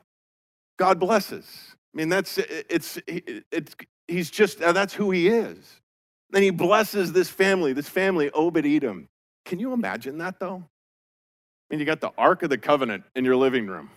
[0.78, 1.75] God blesses.
[1.96, 3.76] I mean, that's it's it's
[4.08, 5.80] he's just uh, that's who he is.
[6.34, 9.08] And he blesses this family, this family, Obed Edom.
[9.46, 10.58] Can you imagine that though?
[10.58, 13.90] I mean, you got the Ark of the Covenant in your living room.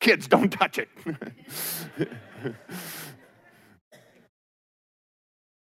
[0.00, 0.88] Kids, don't touch it.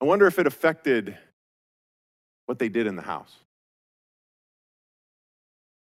[0.02, 1.18] I wonder if it affected
[2.48, 3.34] what they did in the house.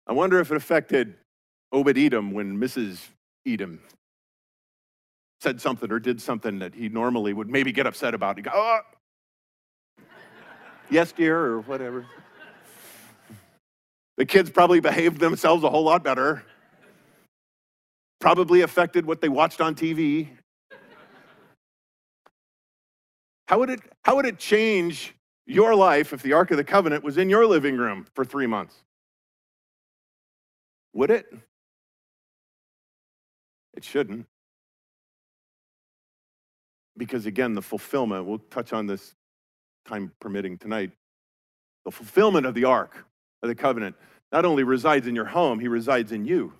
[0.06, 1.14] I wonder if it affected
[1.72, 2.98] Obed Edom when Mrs.
[3.46, 3.80] Edom
[5.42, 8.36] said something or did something that he normally would maybe get upset about.
[8.36, 8.80] He'd go, oh.
[10.88, 12.06] yes, dear, or whatever.
[14.16, 16.44] The kids probably behaved themselves a whole lot better.
[18.20, 20.28] Probably affected what they watched on TV.
[23.48, 27.02] How would it, how would it change your life if the Ark of the Covenant
[27.02, 28.76] was in your living room for three months?
[30.94, 31.26] Would it?
[33.74, 34.26] It shouldn't.
[36.96, 39.14] Because again, the fulfillment, we'll touch on this
[39.86, 40.92] time permitting tonight,
[41.84, 43.04] the fulfillment of the Ark
[43.42, 43.96] of the Covenant
[44.30, 46.54] not only resides in your home, he resides in you.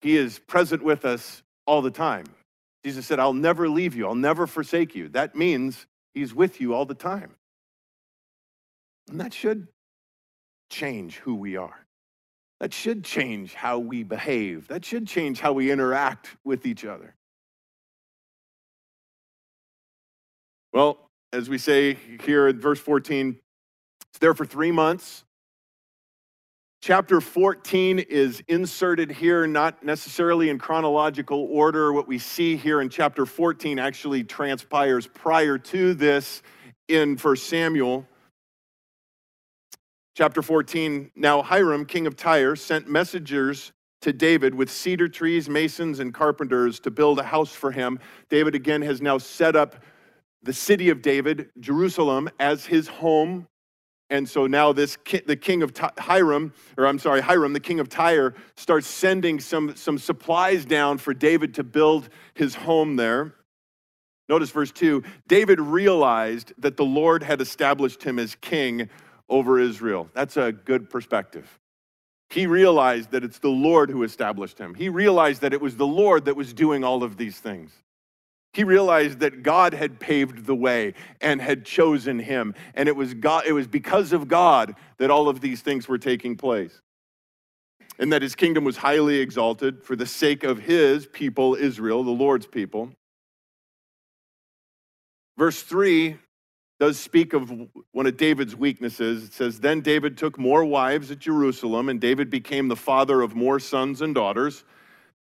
[0.00, 2.24] He is present with us all the time.
[2.84, 5.08] Jesus said, I'll never leave you, I'll never forsake you.
[5.10, 7.34] That means he's with you all the time.
[9.10, 9.68] And that should
[10.70, 11.86] change who we are.
[12.60, 14.68] That should change how we behave.
[14.68, 17.14] That should change how we interact with each other.
[20.72, 23.36] Well, as we say here in verse 14,
[24.10, 25.24] it's there for three months.
[26.82, 31.92] Chapter 14 is inserted here, not necessarily in chronological order.
[31.92, 36.42] What we see here in chapter 14 actually transpires prior to this
[36.88, 38.06] in 1 Samuel.
[40.16, 45.98] Chapter 14 Now Hiram, king of Tyre, sent messengers to David with cedar trees, masons,
[45.98, 47.98] and carpenters to build a house for him.
[48.30, 49.76] David again has now set up
[50.42, 53.46] the city of David, Jerusalem, as his home
[54.10, 57.88] and so now this the king of Hiram, or I'm sorry, Hiram, the king of
[57.88, 63.34] Tyre, starts sending some, some supplies down for David to build his home there.
[64.28, 68.90] Notice verse 2 David realized that the Lord had established him as king
[69.28, 70.10] over Israel.
[70.12, 71.58] That's a good perspective.
[72.30, 74.74] He realized that it's the Lord who established him.
[74.74, 77.72] He realized that it was the Lord that was doing all of these things.
[78.52, 82.54] He realized that God had paved the way and had chosen him.
[82.74, 85.98] And it was, God, it was because of God that all of these things were
[85.98, 86.80] taking place.
[87.98, 92.10] And that his kingdom was highly exalted for the sake of his people, Israel, the
[92.10, 92.90] Lord's people.
[95.38, 96.16] Verse 3
[96.80, 97.52] does speak of
[97.92, 99.24] one of David's weaknesses.
[99.24, 103.36] It says, Then David took more wives at Jerusalem, and David became the father of
[103.36, 104.64] more sons and daughters.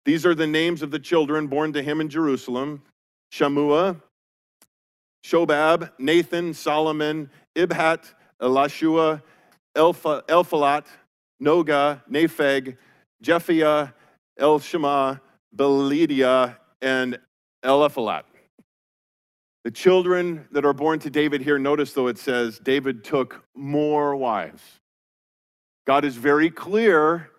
[0.04, 2.82] These are the names of the children born to him in Jerusalem
[3.34, 4.00] Shammua,
[5.26, 8.04] Shobab, Nathan, Solomon, Ibhar,
[8.40, 9.24] Elishua,
[9.76, 10.86] Elphalet,
[11.42, 12.78] Nogah, Nepheg,
[13.24, 13.92] Japhia,
[14.40, 15.20] Elishama,
[15.56, 17.18] Beeliada, and
[17.66, 18.24] Eliphalet.
[19.64, 24.16] The children that are born to David here, notice though it says David took more
[24.16, 24.62] wives.
[25.88, 27.32] God is very clear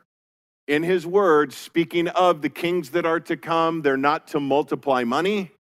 [0.67, 3.83] in his word, speaking of the kings that are to come.
[3.83, 5.53] They're not to multiply money,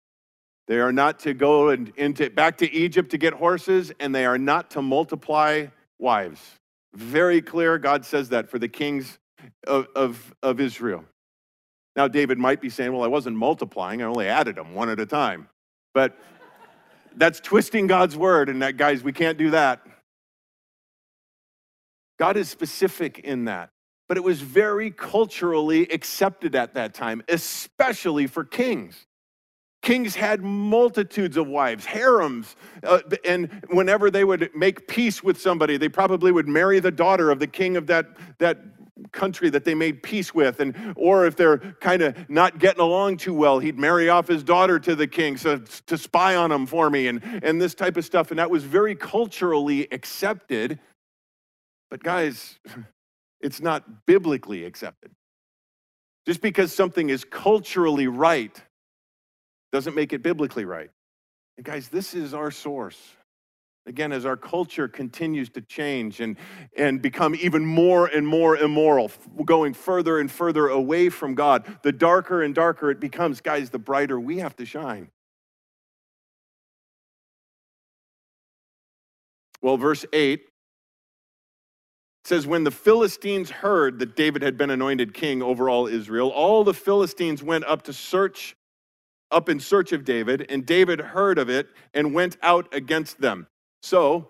[0.66, 4.24] they are not to go and into, back to Egypt to get horses, and they
[4.24, 5.66] are not to multiply
[5.98, 6.40] wives.
[6.94, 9.18] Very clear, God says that for the kings
[9.66, 11.04] of, of, of Israel.
[11.96, 14.98] Now, David might be saying, Well, I wasn't multiplying, I only added them one at
[15.00, 15.48] a time.
[15.92, 16.18] But
[17.16, 19.82] that's twisting God's word, and that, guys, we can't do that.
[22.18, 23.70] God is specific in that.
[24.08, 29.06] But it was very culturally accepted at that time, especially for kings.
[29.84, 35.76] Kings had multitudes of wives, harems, uh, and whenever they would make peace with somebody,
[35.76, 38.06] they probably would marry the daughter of the king of that,
[38.38, 38.60] that
[39.12, 43.16] country that they made peace with and or if they're kind of not getting along
[43.16, 46.64] too well he'd marry off his daughter to the king so to spy on him
[46.64, 50.78] for me and and this type of stuff and that was very culturally accepted.
[51.90, 52.58] But guys
[53.40, 55.10] it's not biblically accepted.
[56.24, 58.62] Just because something is culturally right
[59.74, 60.88] doesn't make it biblically right.
[61.56, 62.96] And guys, this is our source.
[63.86, 66.36] Again, as our culture continues to change and,
[66.78, 69.10] and become even more and more immoral,
[69.44, 73.80] going further and further away from God, the darker and darker it becomes, guys, the
[73.80, 75.08] brighter we have to shine.
[79.60, 80.46] Well, verse 8
[82.26, 86.62] says, When the Philistines heard that David had been anointed king over all Israel, all
[86.62, 88.54] the Philistines went up to search
[89.30, 93.46] up in search of David, and David heard of it and went out against them.
[93.82, 94.28] So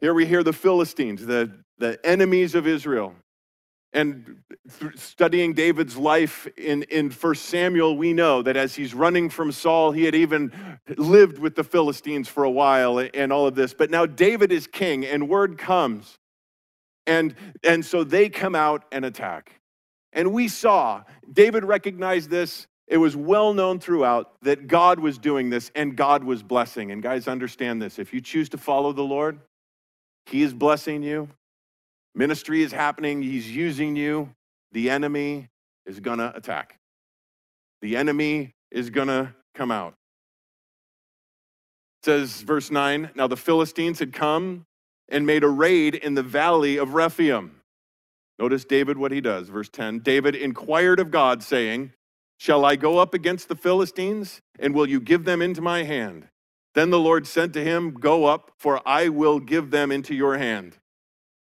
[0.00, 3.14] here we hear the Philistines, the, the enemies of Israel.
[3.92, 4.42] And
[4.94, 9.92] studying David's life in, in 1 Samuel, we know that as he's running from Saul,
[9.92, 10.52] he had even
[10.98, 13.72] lived with the Philistines for a while and all of this.
[13.72, 16.18] But now David is king, and word comes.
[17.06, 19.60] And, and so they come out and attack.
[20.12, 25.50] And we saw, David recognized this it was well known throughout that God was doing
[25.50, 26.92] this and God was blessing.
[26.92, 27.98] And guys, understand this.
[27.98, 29.40] If you choose to follow the Lord,
[30.26, 31.28] He is blessing you.
[32.14, 33.22] Ministry is happening.
[33.22, 34.30] He's using you.
[34.72, 35.48] The enemy
[35.84, 36.78] is going to attack.
[37.82, 39.94] The enemy is going to come out.
[42.02, 44.64] says, verse 9 Now the Philistines had come
[45.08, 47.60] and made a raid in the valley of Rephaim.
[48.38, 49.48] Notice David what he does.
[49.48, 51.92] Verse 10 David inquired of God, saying,
[52.38, 56.28] Shall I go up against the Philistines, and will you give them into my hand?
[56.74, 60.36] Then the Lord said to him, Go up, for I will give them into your
[60.36, 60.76] hand.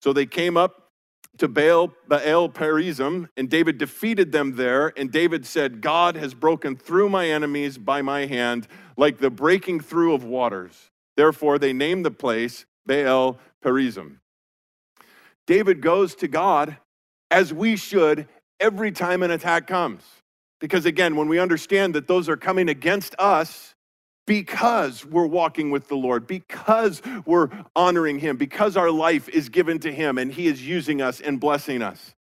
[0.01, 0.91] So they came up
[1.37, 4.93] to Baal, Baal Perazim, and David defeated them there.
[4.99, 8.67] And David said, God has broken through my enemies by my hand,
[8.97, 10.91] like the breaking through of waters.
[11.17, 14.17] Therefore, they named the place Baal Perazim.
[15.47, 16.79] David goes to God
[17.31, 18.27] as we should
[18.59, 20.03] every time an attack comes.
[20.61, 23.75] Because again, when we understand that those are coming against us
[24.27, 29.81] because we're walking with the Lord, because we're honoring Him, because our life is given
[29.81, 32.15] to Him and He is using us and blessing us.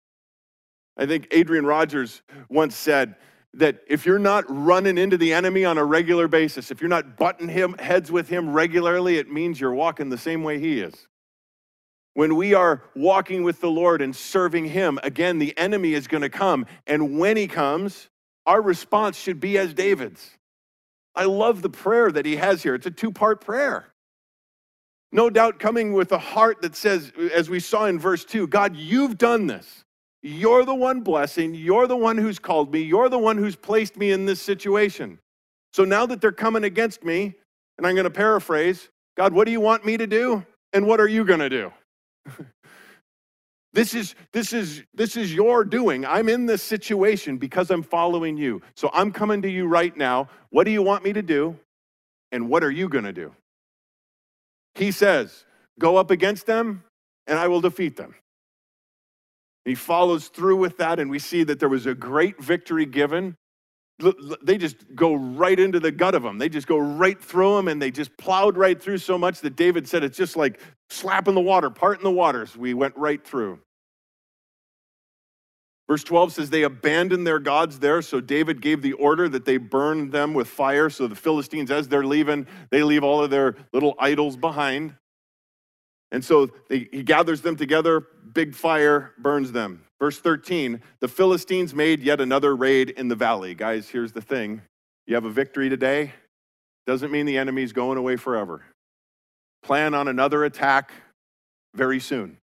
[0.96, 3.16] I think Adrian Rogers once said
[3.54, 7.16] that if you're not running into the enemy on a regular basis, if you're not
[7.16, 11.06] butting him heads with him regularly, it means you're walking the same way he is.
[12.14, 16.22] When we are walking with the Lord and serving him, again, the enemy is going
[16.22, 16.66] to come.
[16.86, 18.08] And when he comes,
[18.48, 20.30] our response should be as David's.
[21.14, 22.74] I love the prayer that he has here.
[22.74, 23.92] It's a two part prayer.
[25.12, 28.74] No doubt coming with a heart that says, as we saw in verse 2, God,
[28.74, 29.84] you've done this.
[30.22, 31.54] You're the one blessing.
[31.54, 32.80] You're the one who's called me.
[32.80, 35.18] You're the one who's placed me in this situation.
[35.74, 37.34] So now that they're coming against me,
[37.76, 40.46] and I'm going to paraphrase God, what do you want me to do?
[40.72, 41.72] And what are you going to do?
[43.72, 46.06] This is, this, is, this is your doing.
[46.06, 48.62] I'm in this situation because I'm following you.
[48.74, 50.28] So I'm coming to you right now.
[50.50, 51.58] What do you want me to do?
[52.32, 53.32] And what are you going to do?
[54.74, 55.44] He says,
[55.78, 56.82] Go up against them,
[57.26, 58.14] and I will defeat them.
[59.64, 63.36] He follows through with that, and we see that there was a great victory given.
[64.42, 66.38] They just go right into the gut of them.
[66.38, 69.56] They just go right through them, and they just plowed right through so much that
[69.56, 72.56] David said it's just like slapping the water, parting the waters.
[72.56, 73.58] We went right through.
[75.88, 79.56] Verse 12 says, They abandoned their gods there, so David gave the order that they
[79.56, 80.90] burn them with fire.
[80.90, 84.94] So the Philistines, as they're leaving, they leave all of their little idols behind.
[86.12, 89.84] And so they, he gathers them together, big fire burns them.
[90.00, 93.54] Verse 13 The Philistines made yet another raid in the valley.
[93.54, 94.62] Guys, here's the thing
[95.06, 96.12] you have a victory today,
[96.86, 98.64] doesn't mean the enemy's going away forever.
[99.62, 100.92] Plan on another attack
[101.74, 102.38] very soon.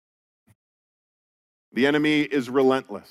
[1.73, 3.09] The enemy is relentless.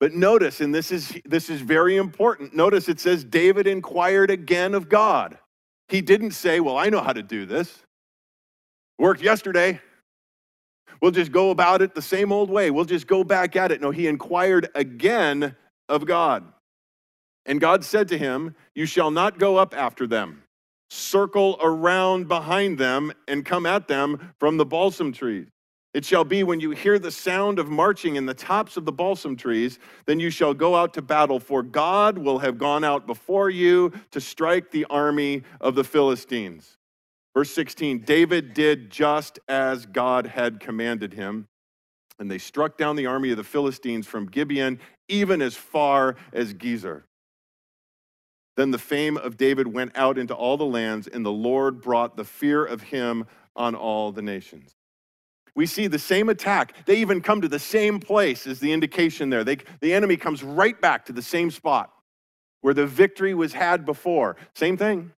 [0.00, 4.74] But notice, and this is, this is very important, notice it says David inquired again
[4.74, 5.38] of God.
[5.88, 7.82] He didn't say, Well, I know how to do this.
[8.98, 9.80] Worked yesterday.
[11.00, 12.70] We'll just go about it the same old way.
[12.70, 13.80] We'll just go back at it.
[13.80, 15.56] No, he inquired again
[15.88, 16.44] of God.
[17.46, 20.42] And God said to him, You shall not go up after them.
[20.90, 25.46] Circle around behind them and come at them from the balsam trees.
[25.92, 28.92] It shall be when you hear the sound of marching in the tops of the
[28.92, 33.06] balsam trees, then you shall go out to battle, for God will have gone out
[33.06, 36.76] before you to strike the army of the Philistines.
[37.34, 41.48] Verse 16 David did just as God had commanded him,
[42.18, 46.54] and they struck down the army of the Philistines from Gibeon, even as far as
[46.54, 47.04] Gezer.
[48.56, 52.16] Then the fame of David went out into all the lands, and the Lord brought
[52.16, 54.74] the fear of him on all the nations.
[55.54, 56.74] We see the same attack.
[56.86, 59.44] They even come to the same place as the indication there.
[59.44, 61.92] They, the enemy comes right back to the same spot
[62.60, 64.36] where the victory was had before.
[64.54, 65.12] Same thing.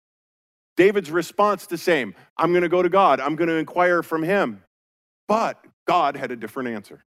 [0.76, 4.22] David's response the same I'm going to go to God, I'm going to inquire from
[4.22, 4.62] him.
[5.28, 7.04] But God had a different answer.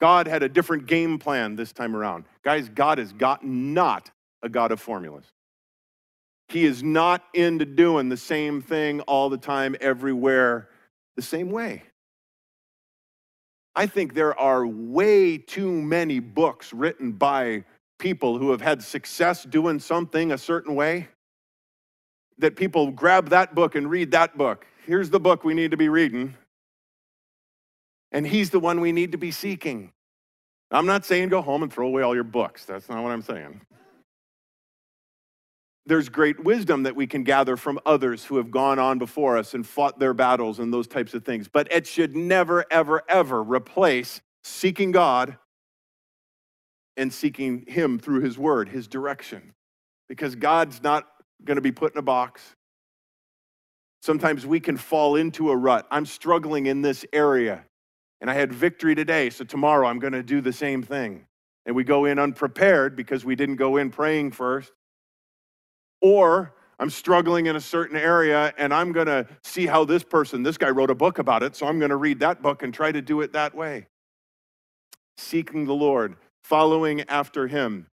[0.00, 2.24] God had a different game plan this time around.
[2.44, 4.10] Guys, God is God, not
[4.42, 5.26] a God of formulas.
[6.48, 10.68] He is not into doing the same thing all the time, everywhere,
[11.16, 11.84] the same way.
[13.74, 17.64] I think there are way too many books written by
[17.98, 21.08] people who have had success doing something a certain way
[22.42, 24.66] that people grab that book and read that book.
[24.86, 26.34] Here's the book we need to be reading.
[28.12, 29.92] And he's the one we need to be seeking.
[30.70, 32.64] I'm not saying go home and throw away all your books.
[32.64, 33.62] That's not what I'm saying
[35.86, 39.54] there's great wisdom that we can gather from others who have gone on before us
[39.54, 41.48] and fought their battles and those types of things.
[41.48, 45.36] But it should never, ever, ever replace seeking God
[46.96, 49.54] and seeking Him through His Word, His direction.
[50.08, 51.08] Because God's not
[51.44, 52.42] going to be put in a box.
[54.02, 55.86] Sometimes we can fall into a rut.
[55.90, 57.64] I'm struggling in this area,
[58.20, 61.26] and I had victory today, so tomorrow I'm going to do the same thing.
[61.66, 64.72] And we go in unprepared because we didn't go in praying first.
[66.00, 70.42] Or I'm struggling in a certain area and I'm going to see how this person,
[70.42, 72.74] this guy wrote a book about it, so I'm going to read that book and
[72.74, 73.86] try to do it that way.
[75.16, 77.86] Seeking the Lord, following after him.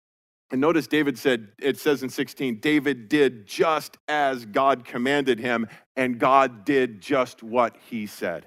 [0.51, 5.69] And notice David said, it says in 16, David did just as God commanded him,
[5.95, 8.47] and God did just what he said.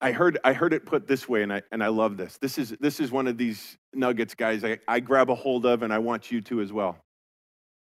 [0.00, 2.38] I heard, I heard it put this way, and I, and I love this.
[2.38, 5.82] This is, this is one of these nuggets, guys, I, I grab a hold of,
[5.82, 6.98] and I want you to as well.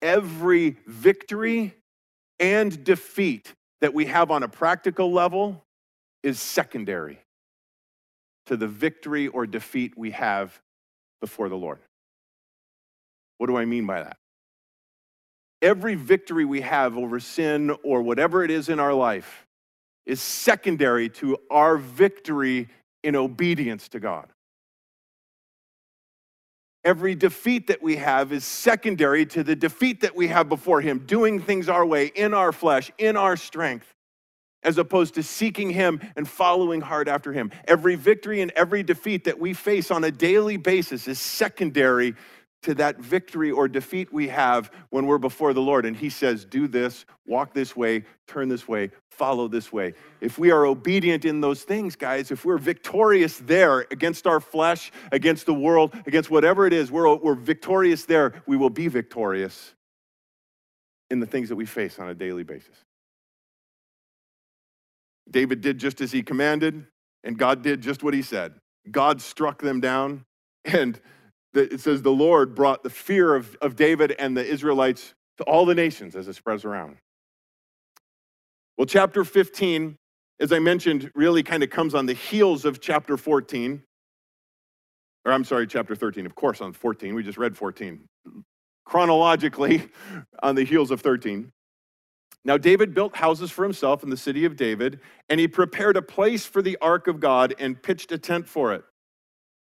[0.02, 1.74] Every victory
[2.40, 5.64] and defeat that we have on a practical level
[6.24, 7.20] is secondary
[8.46, 10.60] to the victory or defeat we have
[11.22, 11.80] before the Lord.
[13.38, 14.18] What do I mean by that?
[15.62, 19.46] Every victory we have over sin or whatever it is in our life
[20.06, 22.68] is secondary to our victory
[23.04, 24.28] in obedience to God.
[26.84, 31.00] Every defeat that we have is secondary to the defeat that we have before Him,
[31.06, 33.94] doing things our way, in our flesh, in our strength
[34.64, 37.52] as opposed to seeking Him and following hard after Him.
[37.66, 42.16] Every victory and every defeat that we face on a daily basis is secondary
[42.64, 45.86] to that victory or defeat we have when we're before the Lord.
[45.86, 49.94] And He says, Do this, walk this way, turn this way, follow this way.
[50.20, 54.92] If we are obedient in those things, guys, if we're victorious there against our flesh,
[55.12, 59.74] against the world, against whatever it is, we're, we're victorious there, we will be victorious
[61.10, 62.76] in the things that we face on a daily basis.
[65.32, 66.86] David did just as he commanded,
[67.24, 68.54] and God did just what he said.
[68.90, 70.26] God struck them down,
[70.66, 71.00] and
[71.54, 75.44] the, it says the Lord brought the fear of, of David and the Israelites to
[75.44, 76.98] all the nations as it spreads around.
[78.78, 79.96] Well, chapter 15,
[80.40, 83.84] as I mentioned, really kind of comes on the heels of chapter 14.
[85.26, 87.14] Or I'm sorry, chapter 13, of course, on 14.
[87.14, 88.00] We just read 14.
[88.86, 89.90] Chronologically,
[90.44, 91.52] on the heels of 13.
[92.44, 96.02] Now, David built houses for himself in the city of David, and he prepared a
[96.02, 98.84] place for the ark of God and pitched a tent for it.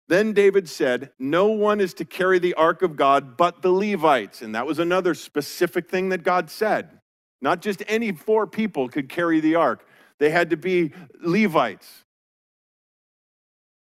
[0.09, 4.43] Then David said, No one is to carry the ark of God but the Levites.
[4.43, 7.01] And that was another specific thing that God said.
[7.41, 9.87] Not just any four people could carry the ark,
[10.19, 12.05] they had to be Levites.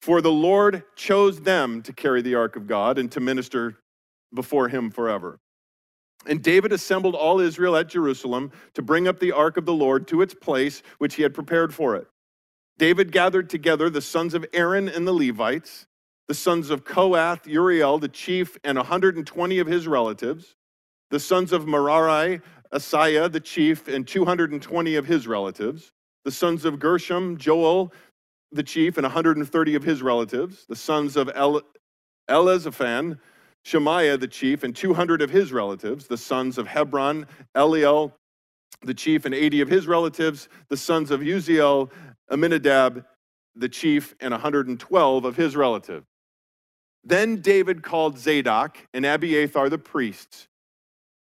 [0.02, 3.80] For the Lord chose them to carry the ark of God and to minister
[4.34, 5.40] before him forever.
[6.26, 10.08] And David assembled all Israel at Jerusalem to bring up the ark of the Lord
[10.08, 12.08] to its place, which he had prepared for it.
[12.78, 15.86] David gathered together the sons of Aaron and the Levites,
[16.28, 20.56] the sons of Kohath, Uriel, the chief, and 120 of his relatives,
[21.12, 22.42] the sons of Merari,
[22.74, 25.92] Asaiah, the chief, and 220 of his relatives,
[26.26, 27.94] the sons of Gershom, Joel,
[28.52, 31.62] the chief, and 130 of his relatives, the sons of El-
[32.30, 33.20] Elizaphan,
[33.64, 38.14] Shemaiah the chief, and 200 of his relatives, the sons of Hebron, Eliel
[38.86, 41.90] the chief, and 80 of his relatives, the sons of Uzziel,
[42.30, 43.06] Amminadab
[43.56, 46.06] the chief, and 112 of his relatives.
[47.04, 50.48] Then David called Zadok and Abiathar the priests,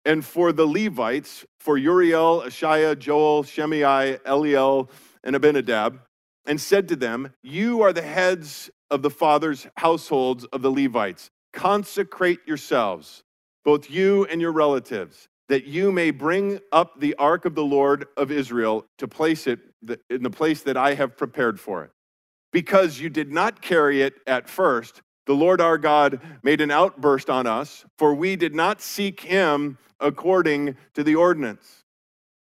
[0.05, 4.91] and for the Levites, for Uriel, Ashiah, Joel, Shemaiah, Eliel,
[5.23, 6.01] and Abinadab,
[6.47, 11.31] and said to them, You are the heads of the fathers' households of the Levites.
[11.53, 13.23] Consecrate yourselves,
[13.65, 18.07] both you and your relatives, that you may bring up the ark of the Lord
[18.17, 19.61] of Israel to place it
[20.11, 21.91] in the place that I have prepared for it.
[22.53, 27.29] Because you did not carry it at first, the Lord our God made an outburst
[27.29, 31.85] on us, for we did not seek him according to the ordinance.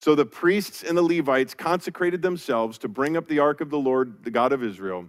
[0.02, 3.78] So the priests and the Levites consecrated themselves to bring up the ark of the
[3.78, 5.06] Lord, the God of Israel.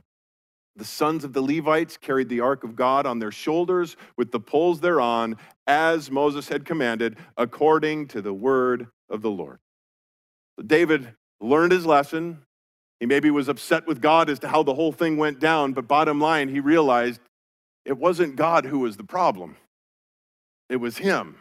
[0.77, 4.41] The sons of the Levites carried the ark of God on their shoulders with the
[4.41, 9.59] poles thereon, as Moses had commanded, according to the word of the Lord.
[10.57, 12.43] So David learned his lesson.
[13.01, 15.89] He maybe was upset with God as to how the whole thing went down, but
[15.89, 17.21] bottom line, he realized
[17.85, 19.57] it wasn't God who was the problem,
[20.71, 21.37] it was him.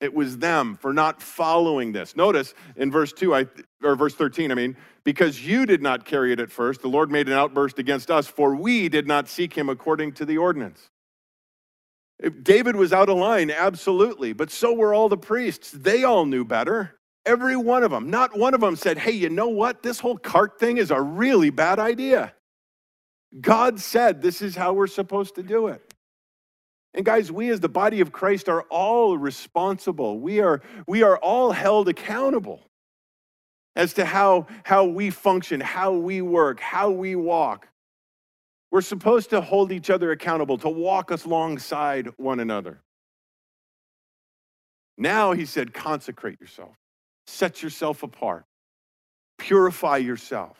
[0.00, 2.16] It was them for not following this.
[2.16, 3.46] Notice in verse 2, I,
[3.82, 7.10] or verse 13, I mean, because you did not carry it at first, the Lord
[7.10, 10.88] made an outburst against us, for we did not seek him according to the ordinance.
[12.18, 15.70] If David was out of line, absolutely, but so were all the priests.
[15.70, 16.96] They all knew better.
[17.26, 18.10] Every one of them.
[18.10, 19.82] Not one of them said, hey, you know what?
[19.82, 22.34] This whole cart thing is a really bad idea.
[23.40, 25.89] God said this is how we're supposed to do it.
[26.94, 30.18] And guys, we as the body of Christ are all responsible.
[30.18, 32.62] We are, we are all held accountable
[33.76, 37.68] as to how, how we function, how we work, how we walk.
[38.72, 42.80] We're supposed to hold each other accountable, to walk us alongside one another.
[44.98, 46.74] Now he said, consecrate yourself,
[47.26, 48.44] set yourself apart,
[49.38, 50.58] purify yourself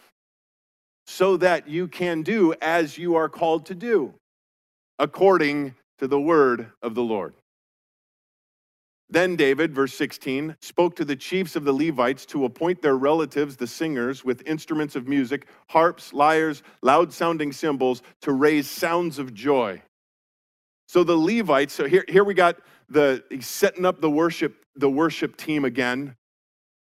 [1.07, 4.14] so that you can do as you are called to do,
[4.99, 7.34] according to the word of the Lord.
[9.11, 13.57] Then David, verse 16, spoke to the chiefs of the Levites to appoint their relatives,
[13.57, 19.34] the singers, with instruments of music, harps, lyres, loud sounding cymbals, to raise sounds of
[19.34, 19.82] joy.
[20.88, 22.57] So the Levites, so here, here we got
[22.88, 26.16] the setting up the worship, the worship team again.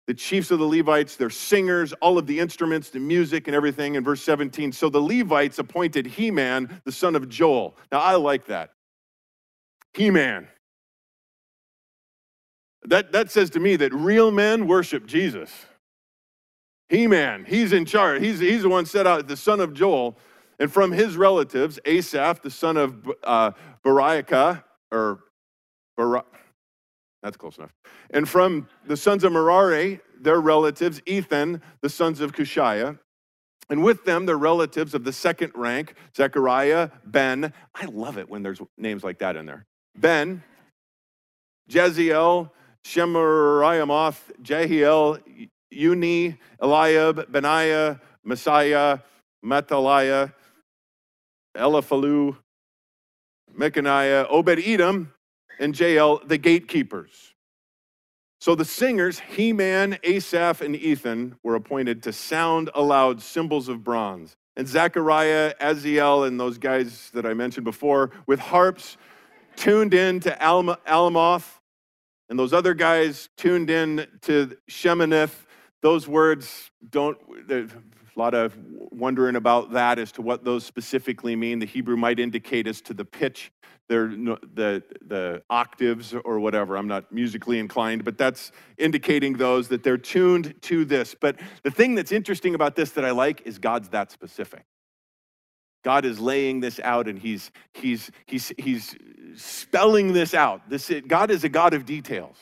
[0.05, 3.95] The chiefs of the Levites, their singers, all of the instruments, the music, and everything
[3.95, 4.71] in verse 17.
[4.71, 7.75] So the Levites appointed Heman, the son of Joel.
[7.91, 8.71] Now I like that.
[9.93, 10.47] Heman.
[12.83, 15.51] That, that says to me that real men worship Jesus.
[16.87, 18.21] He man, he's in charge.
[18.21, 20.17] He's, he's the one set out, the son of Joel.
[20.59, 23.51] And from his relatives, Asaph, the son of uh,
[23.85, 25.19] Bariaka, or
[25.95, 26.25] Bar-
[27.21, 27.73] that's close enough.
[28.11, 32.97] And from the sons of Merari, their relatives, Ethan, the sons of Cushiah.
[33.69, 37.53] And with them, their relatives of the second rank, Zechariah, Ben.
[37.75, 39.65] I love it when there's names like that in there.
[39.99, 40.43] Ben,
[41.69, 42.51] Jeziel,
[42.85, 45.19] Shemariamoth, Jehiel,
[45.73, 48.99] Unni, Eliab, Benaiah, Messiah,
[49.43, 50.29] Mattaliah,
[51.55, 52.37] Eliphalu,
[53.53, 55.11] Mechaniah, Obed Edom,
[55.59, 57.33] and Jael, the gatekeepers.
[58.39, 64.37] So the singers, Heman, Asaph, and Ethan, were appointed to sound aloud cymbals of bronze.
[64.55, 68.97] And Zechariah, Aziel, and those guys that I mentioned before, with harps
[69.59, 71.59] tuned in to Alam- Alamoth,
[72.29, 75.45] and those other guys tuned in to Sheminith.
[75.81, 78.55] Those words don't, there's a lot of
[78.91, 81.59] wondering about that as to what those specifically mean.
[81.59, 83.51] The Hebrew might indicate as to the pitch,
[83.89, 86.77] their, the, the octaves or whatever.
[86.77, 91.15] I'm not musically inclined, but that's indicating those that they're tuned to this.
[91.19, 94.63] But the thing that's interesting about this that I like is God's that specific.
[95.83, 98.95] God is laying this out and he's, he's, he's, he's
[99.35, 100.69] spelling this out.
[100.69, 102.37] This, God is a God of details.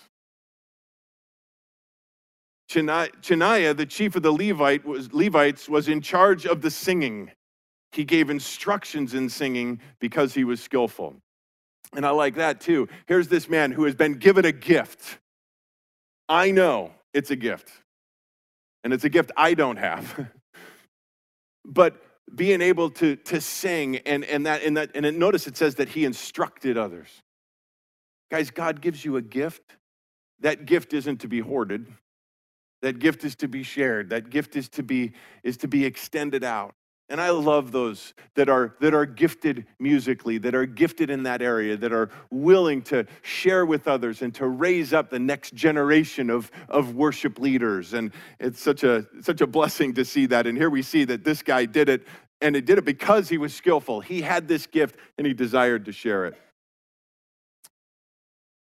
[2.70, 7.32] Chaniah, the chief of the Levite, was, Levites, was in charge of the singing.
[7.92, 11.16] He gave instructions in singing because he was skillful.
[11.96, 12.90] And I like that too.
[13.08, 15.20] Here's this man who has been given a gift.
[16.28, 17.72] I know it's a gift,
[18.84, 20.30] and it's a gift I don't have.
[21.66, 22.02] but
[22.34, 25.90] being able to, to sing and, and that and that and notice it says that
[25.90, 27.08] he instructed others.
[28.30, 29.78] Guys god gives you a gift.
[30.42, 31.88] That gift isn't to be hoarded.
[32.82, 34.10] That gift is to be shared.
[34.10, 35.14] That gift is to be
[35.44, 36.76] is to be extended out
[37.10, 41.42] and i love those that are that are gifted musically that are gifted in that
[41.42, 46.30] area that are willing to share with others and to raise up the next generation
[46.30, 47.94] of, of worship leaders.
[47.94, 50.48] And it's such a such a blessing to see that.
[50.48, 52.08] And here we see that this guy did it
[52.42, 54.02] and he did it because he was skillful.
[54.02, 56.36] He had this gift and he desired to share it.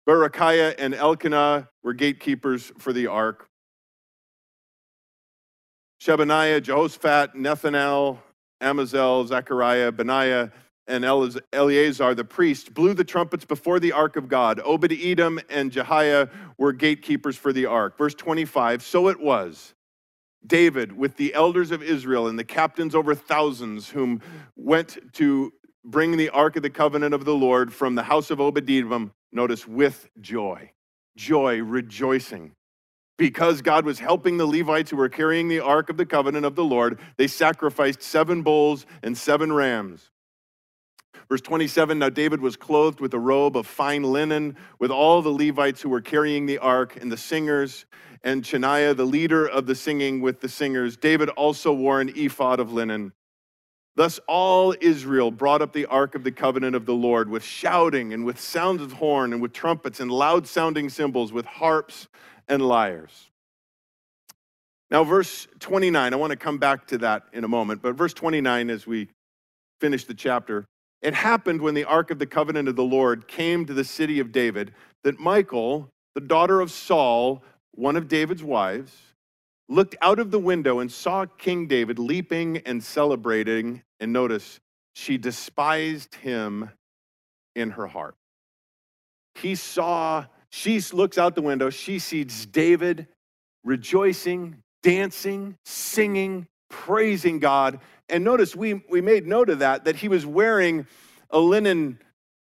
[0.08, 3.50] Berechiah and Elkanah were gatekeepers for the ark.
[6.00, 8.20] Shebaniah, Jehoshaphat, Nethanel,
[8.66, 10.52] Amazel, Zechariah, Benaiah,
[10.88, 14.62] and Eleazar the priest blew the trumpets before the ark of God.
[14.64, 17.98] Obed Edom and Jehiah were gatekeepers for the ark.
[17.98, 19.74] Verse 25 So it was.
[20.46, 24.22] David, with the elders of Israel and the captains over thousands, whom
[24.56, 25.52] went to
[25.84, 29.12] bring the ark of the covenant of the Lord from the house of Obed Edom,
[29.32, 30.72] notice, with joy.
[31.18, 32.52] Joy, rejoicing
[33.18, 36.56] because God was helping the Levites who were carrying the ark of the covenant of
[36.56, 40.10] the Lord, they sacrificed seven bulls and seven rams.
[41.30, 45.30] Verse 27 Now David was clothed with a robe of fine linen, with all the
[45.30, 47.86] Levites who were carrying the ark, and the singers,
[48.24, 50.98] and Chaniah, the leader of the singing with the singers.
[50.98, 53.14] David also wore an ephod of linen.
[53.96, 58.12] Thus all Israel brought up the ark of the covenant of the Lord with shouting
[58.12, 62.10] and with sounds of horn and with trumpets and loud sounding cymbals, with harps
[62.48, 63.30] and lyres.
[64.92, 68.14] Now, verse 29, I want to come back to that in a moment, but verse
[68.14, 69.10] 29, as we
[69.82, 70.66] finish the chapter,
[71.02, 74.20] it happened when the ark of the covenant of the Lord came to the city
[74.20, 74.74] of David
[75.04, 78.96] that Michal, the daughter of Saul, one of David's wives,
[79.68, 83.82] looked out of the window and saw King David leaping and celebrating.
[84.00, 84.60] And notice,
[84.94, 86.70] she despised him
[87.56, 88.16] in her heart.
[89.36, 90.26] He saw
[90.56, 93.08] she looks out the window, she sees David
[93.66, 97.82] rejoicing, dancing, singing, praising God.
[98.08, 100.88] And notice we, we made note of that, that he was wearing
[101.30, 102.00] a linen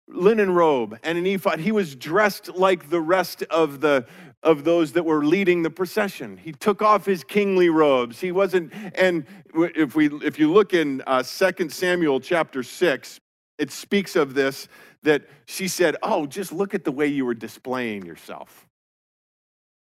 [0.07, 1.59] linen robe and an ephod.
[1.59, 4.05] He was dressed like the rest of the
[4.41, 6.37] of those that were leading the procession.
[6.37, 8.21] He took off his kingly robes.
[8.21, 13.19] He wasn't and if we if you look in uh, 2 Samuel chapter 6,
[13.57, 14.69] it speaks of this
[15.07, 18.67] that she said, "Oh, just look at the way you were displaying yourself."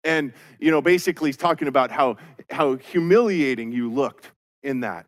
[0.03, 2.17] And you know, basically he's talking about how
[2.49, 4.31] how humiliating you looked
[4.63, 5.05] in that.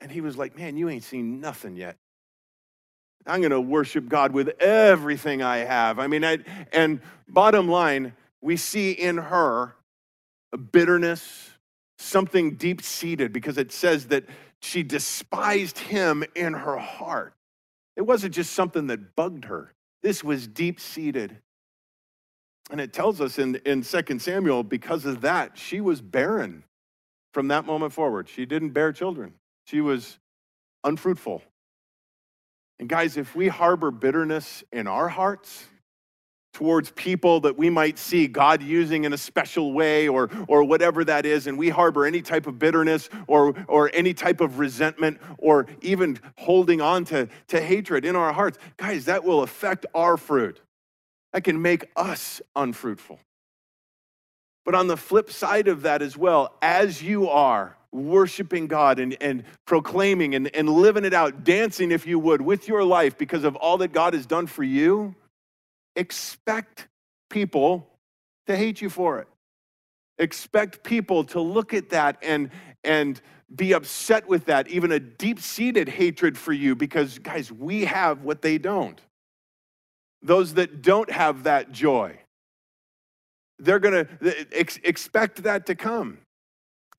[0.00, 1.96] And he was like, "Man, you ain't seen nothing yet."
[3.26, 5.98] I'm going to worship God with everything I have.
[5.98, 6.38] I mean, I,
[6.72, 9.74] and bottom line, we see in her
[10.52, 11.50] a bitterness,
[11.98, 14.24] something deep seated, because it says that
[14.62, 17.34] she despised him in her heart.
[18.00, 21.36] It wasn't just something that bugged her, this was deep seated.
[22.70, 26.64] And it tells us in, in 2 Samuel, because of that, she was barren
[27.34, 28.26] from that moment forward.
[28.26, 29.34] She didn't bear children,
[29.66, 30.18] she was
[30.82, 31.42] unfruitful.
[32.78, 35.66] And guys, if we harbor bitterness in our hearts
[36.52, 41.04] towards people that we might see God using in a special way or, or whatever
[41.04, 45.20] that is, and we harbor any type of bitterness or, or any type of resentment
[45.38, 50.16] or even holding on to, to hatred in our hearts, guys, that will affect our
[50.16, 50.60] fruit.
[51.32, 53.20] That can make us unfruitful.
[54.64, 59.16] But on the flip side of that as well, as you are, worshiping God and,
[59.20, 63.44] and proclaiming and, and living it out, dancing, if you would, with your life because
[63.44, 65.14] of all that God has done for you,
[66.00, 66.88] expect
[67.28, 67.86] people
[68.46, 69.28] to hate you for it.
[70.18, 72.50] Expect people to look at that and,
[72.82, 73.20] and
[73.54, 78.22] be upset with that, even a deep seated hatred for you, because, guys, we have
[78.22, 79.00] what they don't.
[80.22, 82.18] Those that don't have that joy,
[83.58, 86.18] they're going to ex- expect that to come.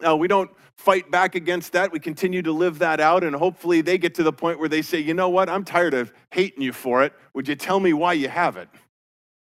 [0.02, 1.92] Now, we don't fight back against that.
[1.92, 4.82] We continue to live that out, and hopefully they get to the point where they
[4.82, 7.14] say, you know what, I'm tired of hating you for it.
[7.36, 8.68] Would you tell me why you have it?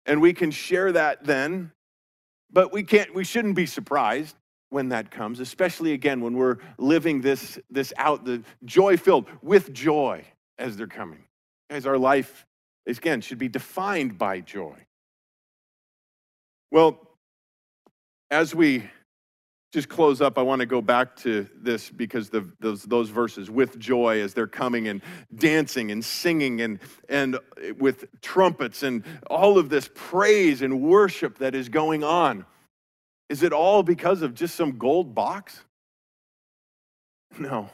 [0.10, 1.72] And we can share that then,
[2.52, 4.36] but we can't, we shouldn't be surprised
[4.72, 9.72] when that comes, especially again when we're living this, this out, the joy filled with
[9.72, 10.26] joy
[10.58, 11.24] as they're coming.
[11.70, 12.48] Guys, our life,
[12.88, 14.76] again, should be defined by joy.
[16.72, 17.00] Well,
[18.32, 18.90] as we
[19.72, 23.52] just close up, I want to go back to this because the, those, those verses
[23.52, 25.02] with joy as they're coming and
[25.36, 31.38] dancing and singing and, and eh, with trumpets and all of this praise and worship
[31.38, 32.46] that is going on.
[33.30, 35.64] Is it all because of just some gold box?
[37.38, 37.70] No,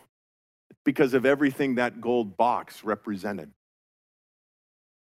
[0.84, 3.52] because of everything that gold box represented.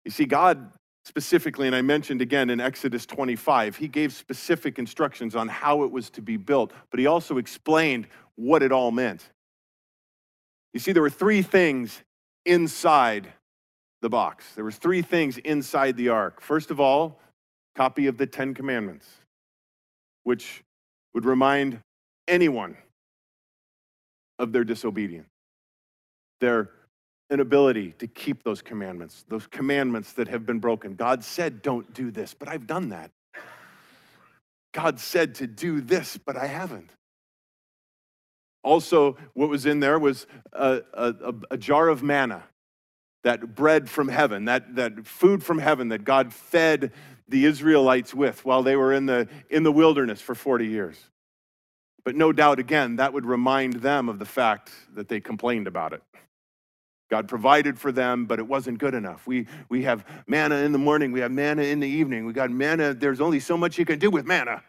[0.04, 0.72] You see, God
[1.06, 5.92] specifically, and I mentioned again in Exodus 25, he gave specific instructions on how it
[5.92, 9.30] was to be built, but he also explained what it all meant.
[10.74, 12.04] You see, there were three things
[12.46, 13.32] inside
[14.02, 14.54] the box.
[14.56, 16.42] There were three things inside the ark.
[16.42, 17.20] First of all,
[17.76, 19.08] copy of the Ten Commandments,
[20.24, 20.64] which
[21.14, 21.80] would remind
[22.28, 22.76] anyone
[24.38, 25.30] of their disobedience,
[26.42, 26.72] their
[27.30, 30.96] inability to keep those commandments, those commandments that have been broken.
[30.96, 33.12] God said, don't do this, but I've done that.
[34.74, 36.92] God said to do this, but I haven't.
[38.64, 42.44] Also, what was in there was a, a, a, jar of manna,
[43.24, 46.92] that bread from heaven, that, that food from heaven that God fed
[47.28, 50.98] the Israelites with while they were in the, in the wilderness for 40 years.
[52.04, 55.94] But no doubt, again, that would remind them of the fact that they complained about
[55.94, 56.04] it.
[57.10, 59.28] God provided for them, but it wasn't good enough.
[59.28, 62.50] We, we have manna in the morning, we have manna in the evening, we got
[62.50, 62.94] manna.
[62.94, 64.64] There's only so much you can do with manna.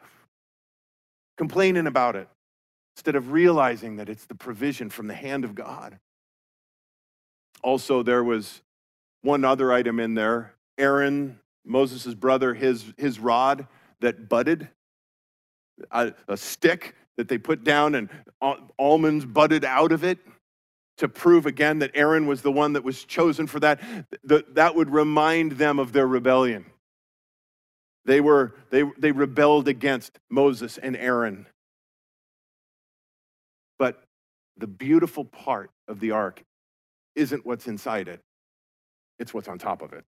[1.39, 2.28] Complaining about it
[2.97, 5.99] instead of realizing that it's the provision from the hand of God.
[7.62, 8.62] Also, there was
[9.22, 13.66] one other item in there Aaron, Moses' brother, his, his rod
[14.01, 14.68] that budded,
[15.91, 18.11] a, a stick that they put down and
[18.78, 20.18] almonds budded out of it
[20.99, 23.80] to prove again that Aaron was the one that was chosen for that,
[24.24, 26.66] that would remind them of their rebellion.
[28.05, 31.47] They, were, they, they rebelled against Moses and Aaron.
[33.78, 34.03] But
[34.57, 36.42] the beautiful part of the ark
[37.14, 38.20] isn't what's inside it,
[39.18, 40.05] it's what's on top of it.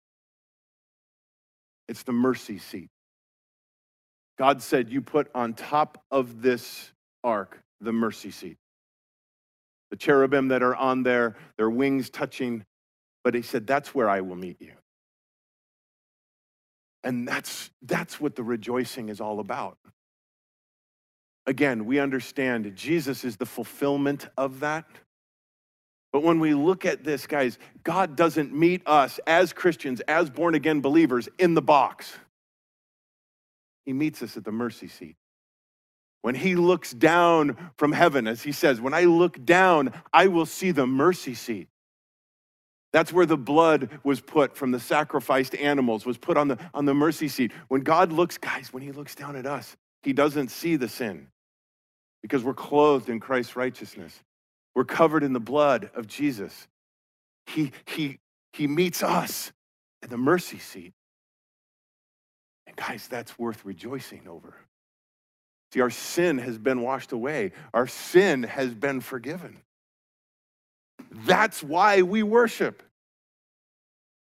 [1.88, 2.90] It's the mercy seat.
[4.38, 6.92] God said, You put on top of this
[7.24, 8.56] ark the mercy seat
[9.90, 12.64] the cherubim that are on there, their wings touching.
[13.24, 14.72] But he said, That's where I will meet you.
[17.04, 19.78] And that's, that's what the rejoicing is all about.
[21.46, 24.84] Again, we understand Jesus is the fulfillment of that.
[26.12, 30.54] But when we look at this, guys, God doesn't meet us as Christians, as born
[30.54, 32.12] again believers, in the box.
[33.86, 35.16] He meets us at the mercy seat.
[36.22, 40.46] When he looks down from heaven, as he says, when I look down, I will
[40.46, 41.68] see the mercy seat.
[42.92, 46.86] That's where the blood was put from the sacrificed animals, was put on the, on
[46.86, 47.52] the mercy seat.
[47.68, 51.28] When God looks, guys, when he looks down at us, he doesn't see the sin
[52.22, 54.22] because we're clothed in Christ's righteousness.
[54.74, 56.66] We're covered in the blood of Jesus.
[57.46, 58.18] He, he,
[58.52, 59.52] he meets us
[60.02, 60.92] at the mercy seat.
[62.66, 64.54] And guys, that's worth rejoicing over.
[65.72, 69.58] See, our sin has been washed away, our sin has been forgiven.
[71.10, 72.82] That's why we worship.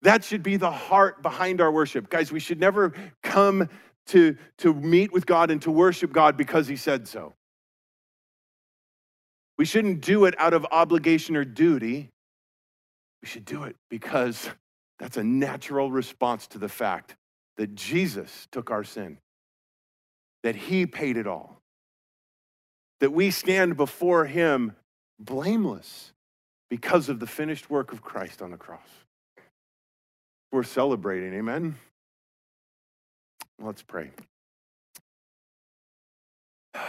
[0.02, 2.10] That should be the heart behind our worship.
[2.10, 2.93] Guys, we should never
[3.24, 3.70] come
[4.08, 7.34] to, to meet with God and to worship God because He said so.
[9.58, 12.12] We shouldn't do it out of obligation or duty.
[13.22, 14.50] We should do it because
[15.00, 17.16] that's a natural response to the fact
[17.58, 19.18] that Jesus took our sin,
[20.46, 21.60] that He paid it all,
[23.00, 24.76] that we stand before Him
[25.18, 26.12] blameless
[26.70, 28.88] because of the finished work of Christ on the cross.
[30.52, 31.78] We're celebrating, amen?
[33.60, 34.12] Let's pray.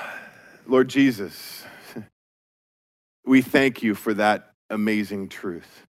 [0.67, 1.65] Lord Jesus,
[3.25, 5.87] we thank you for that amazing truth.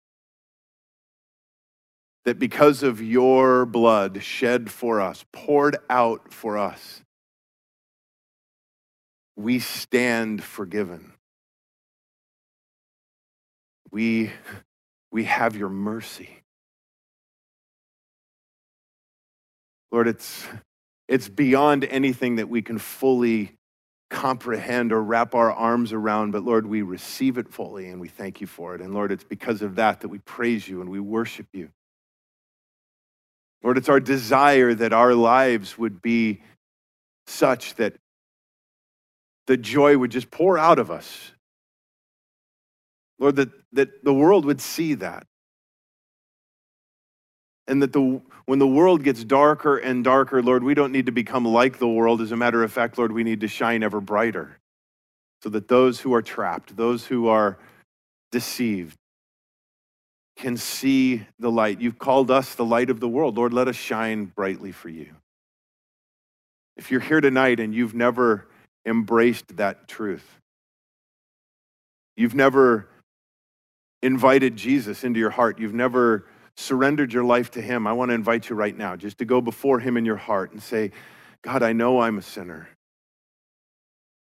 [2.25, 7.01] That because of your blood shed for us, poured out for us,
[9.35, 11.13] we stand forgiven.
[13.91, 14.31] We,
[15.11, 16.29] we have your mercy.
[19.91, 20.45] Lord, it's,
[21.07, 23.55] it's beyond anything that we can fully
[24.09, 28.41] comprehend or wrap our arms around, but Lord, we receive it fully and we thank
[28.41, 28.81] you for it.
[28.81, 31.69] And Lord, it's because of that that we praise you and we worship you.
[33.63, 36.41] Lord, it's our desire that our lives would be
[37.25, 37.95] such that
[39.47, 41.31] the joy would just pour out of us.
[43.19, 45.25] Lord, that, that the world would see that.
[47.67, 51.11] And that the, when the world gets darker and darker, Lord, we don't need to
[51.11, 52.21] become like the world.
[52.21, 54.59] As a matter of fact, Lord, we need to shine ever brighter
[55.41, 57.57] so that those who are trapped, those who are
[58.31, 58.97] deceived,
[60.37, 61.79] can see the light.
[61.79, 63.37] You've called us the light of the world.
[63.37, 65.15] Lord, let us shine brightly for you.
[66.75, 68.47] If you're here tonight and you've never
[68.85, 70.39] embraced that truth,
[72.15, 72.87] you've never
[74.01, 76.25] invited Jesus into your heart, you've never
[76.57, 79.41] surrendered your life to Him, I want to invite you right now just to go
[79.41, 80.91] before Him in your heart and say,
[81.41, 82.69] God, I know I'm a sinner.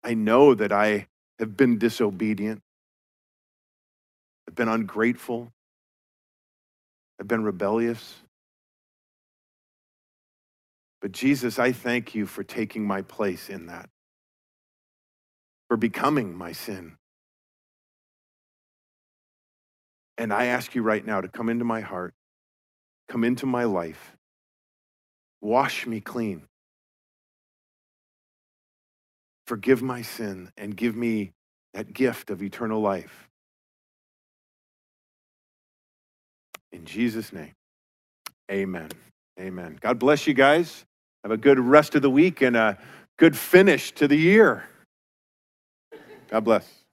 [0.04, 1.08] I know that I
[1.40, 2.62] have been disobedient.
[4.48, 5.52] I've been ungrateful.
[7.20, 8.16] I've been rebellious.
[11.02, 13.90] But Jesus, I thank you for taking my place in that,
[15.68, 16.98] for becoming my sin.
[20.18, 22.14] And I ask you right now to come into my heart,
[23.10, 24.16] come into my life,
[25.42, 26.48] wash me clean,
[29.46, 31.34] forgive my sin, and give me
[31.74, 33.30] that gift of eternal life.
[36.72, 37.54] In Jesus' name,
[38.52, 38.90] amen.
[39.40, 39.78] Amen.
[39.82, 40.86] God bless you guys.
[41.24, 42.78] Have a good rest of the week and a
[43.18, 44.64] good finish to the year.
[46.36, 46.85] God bless.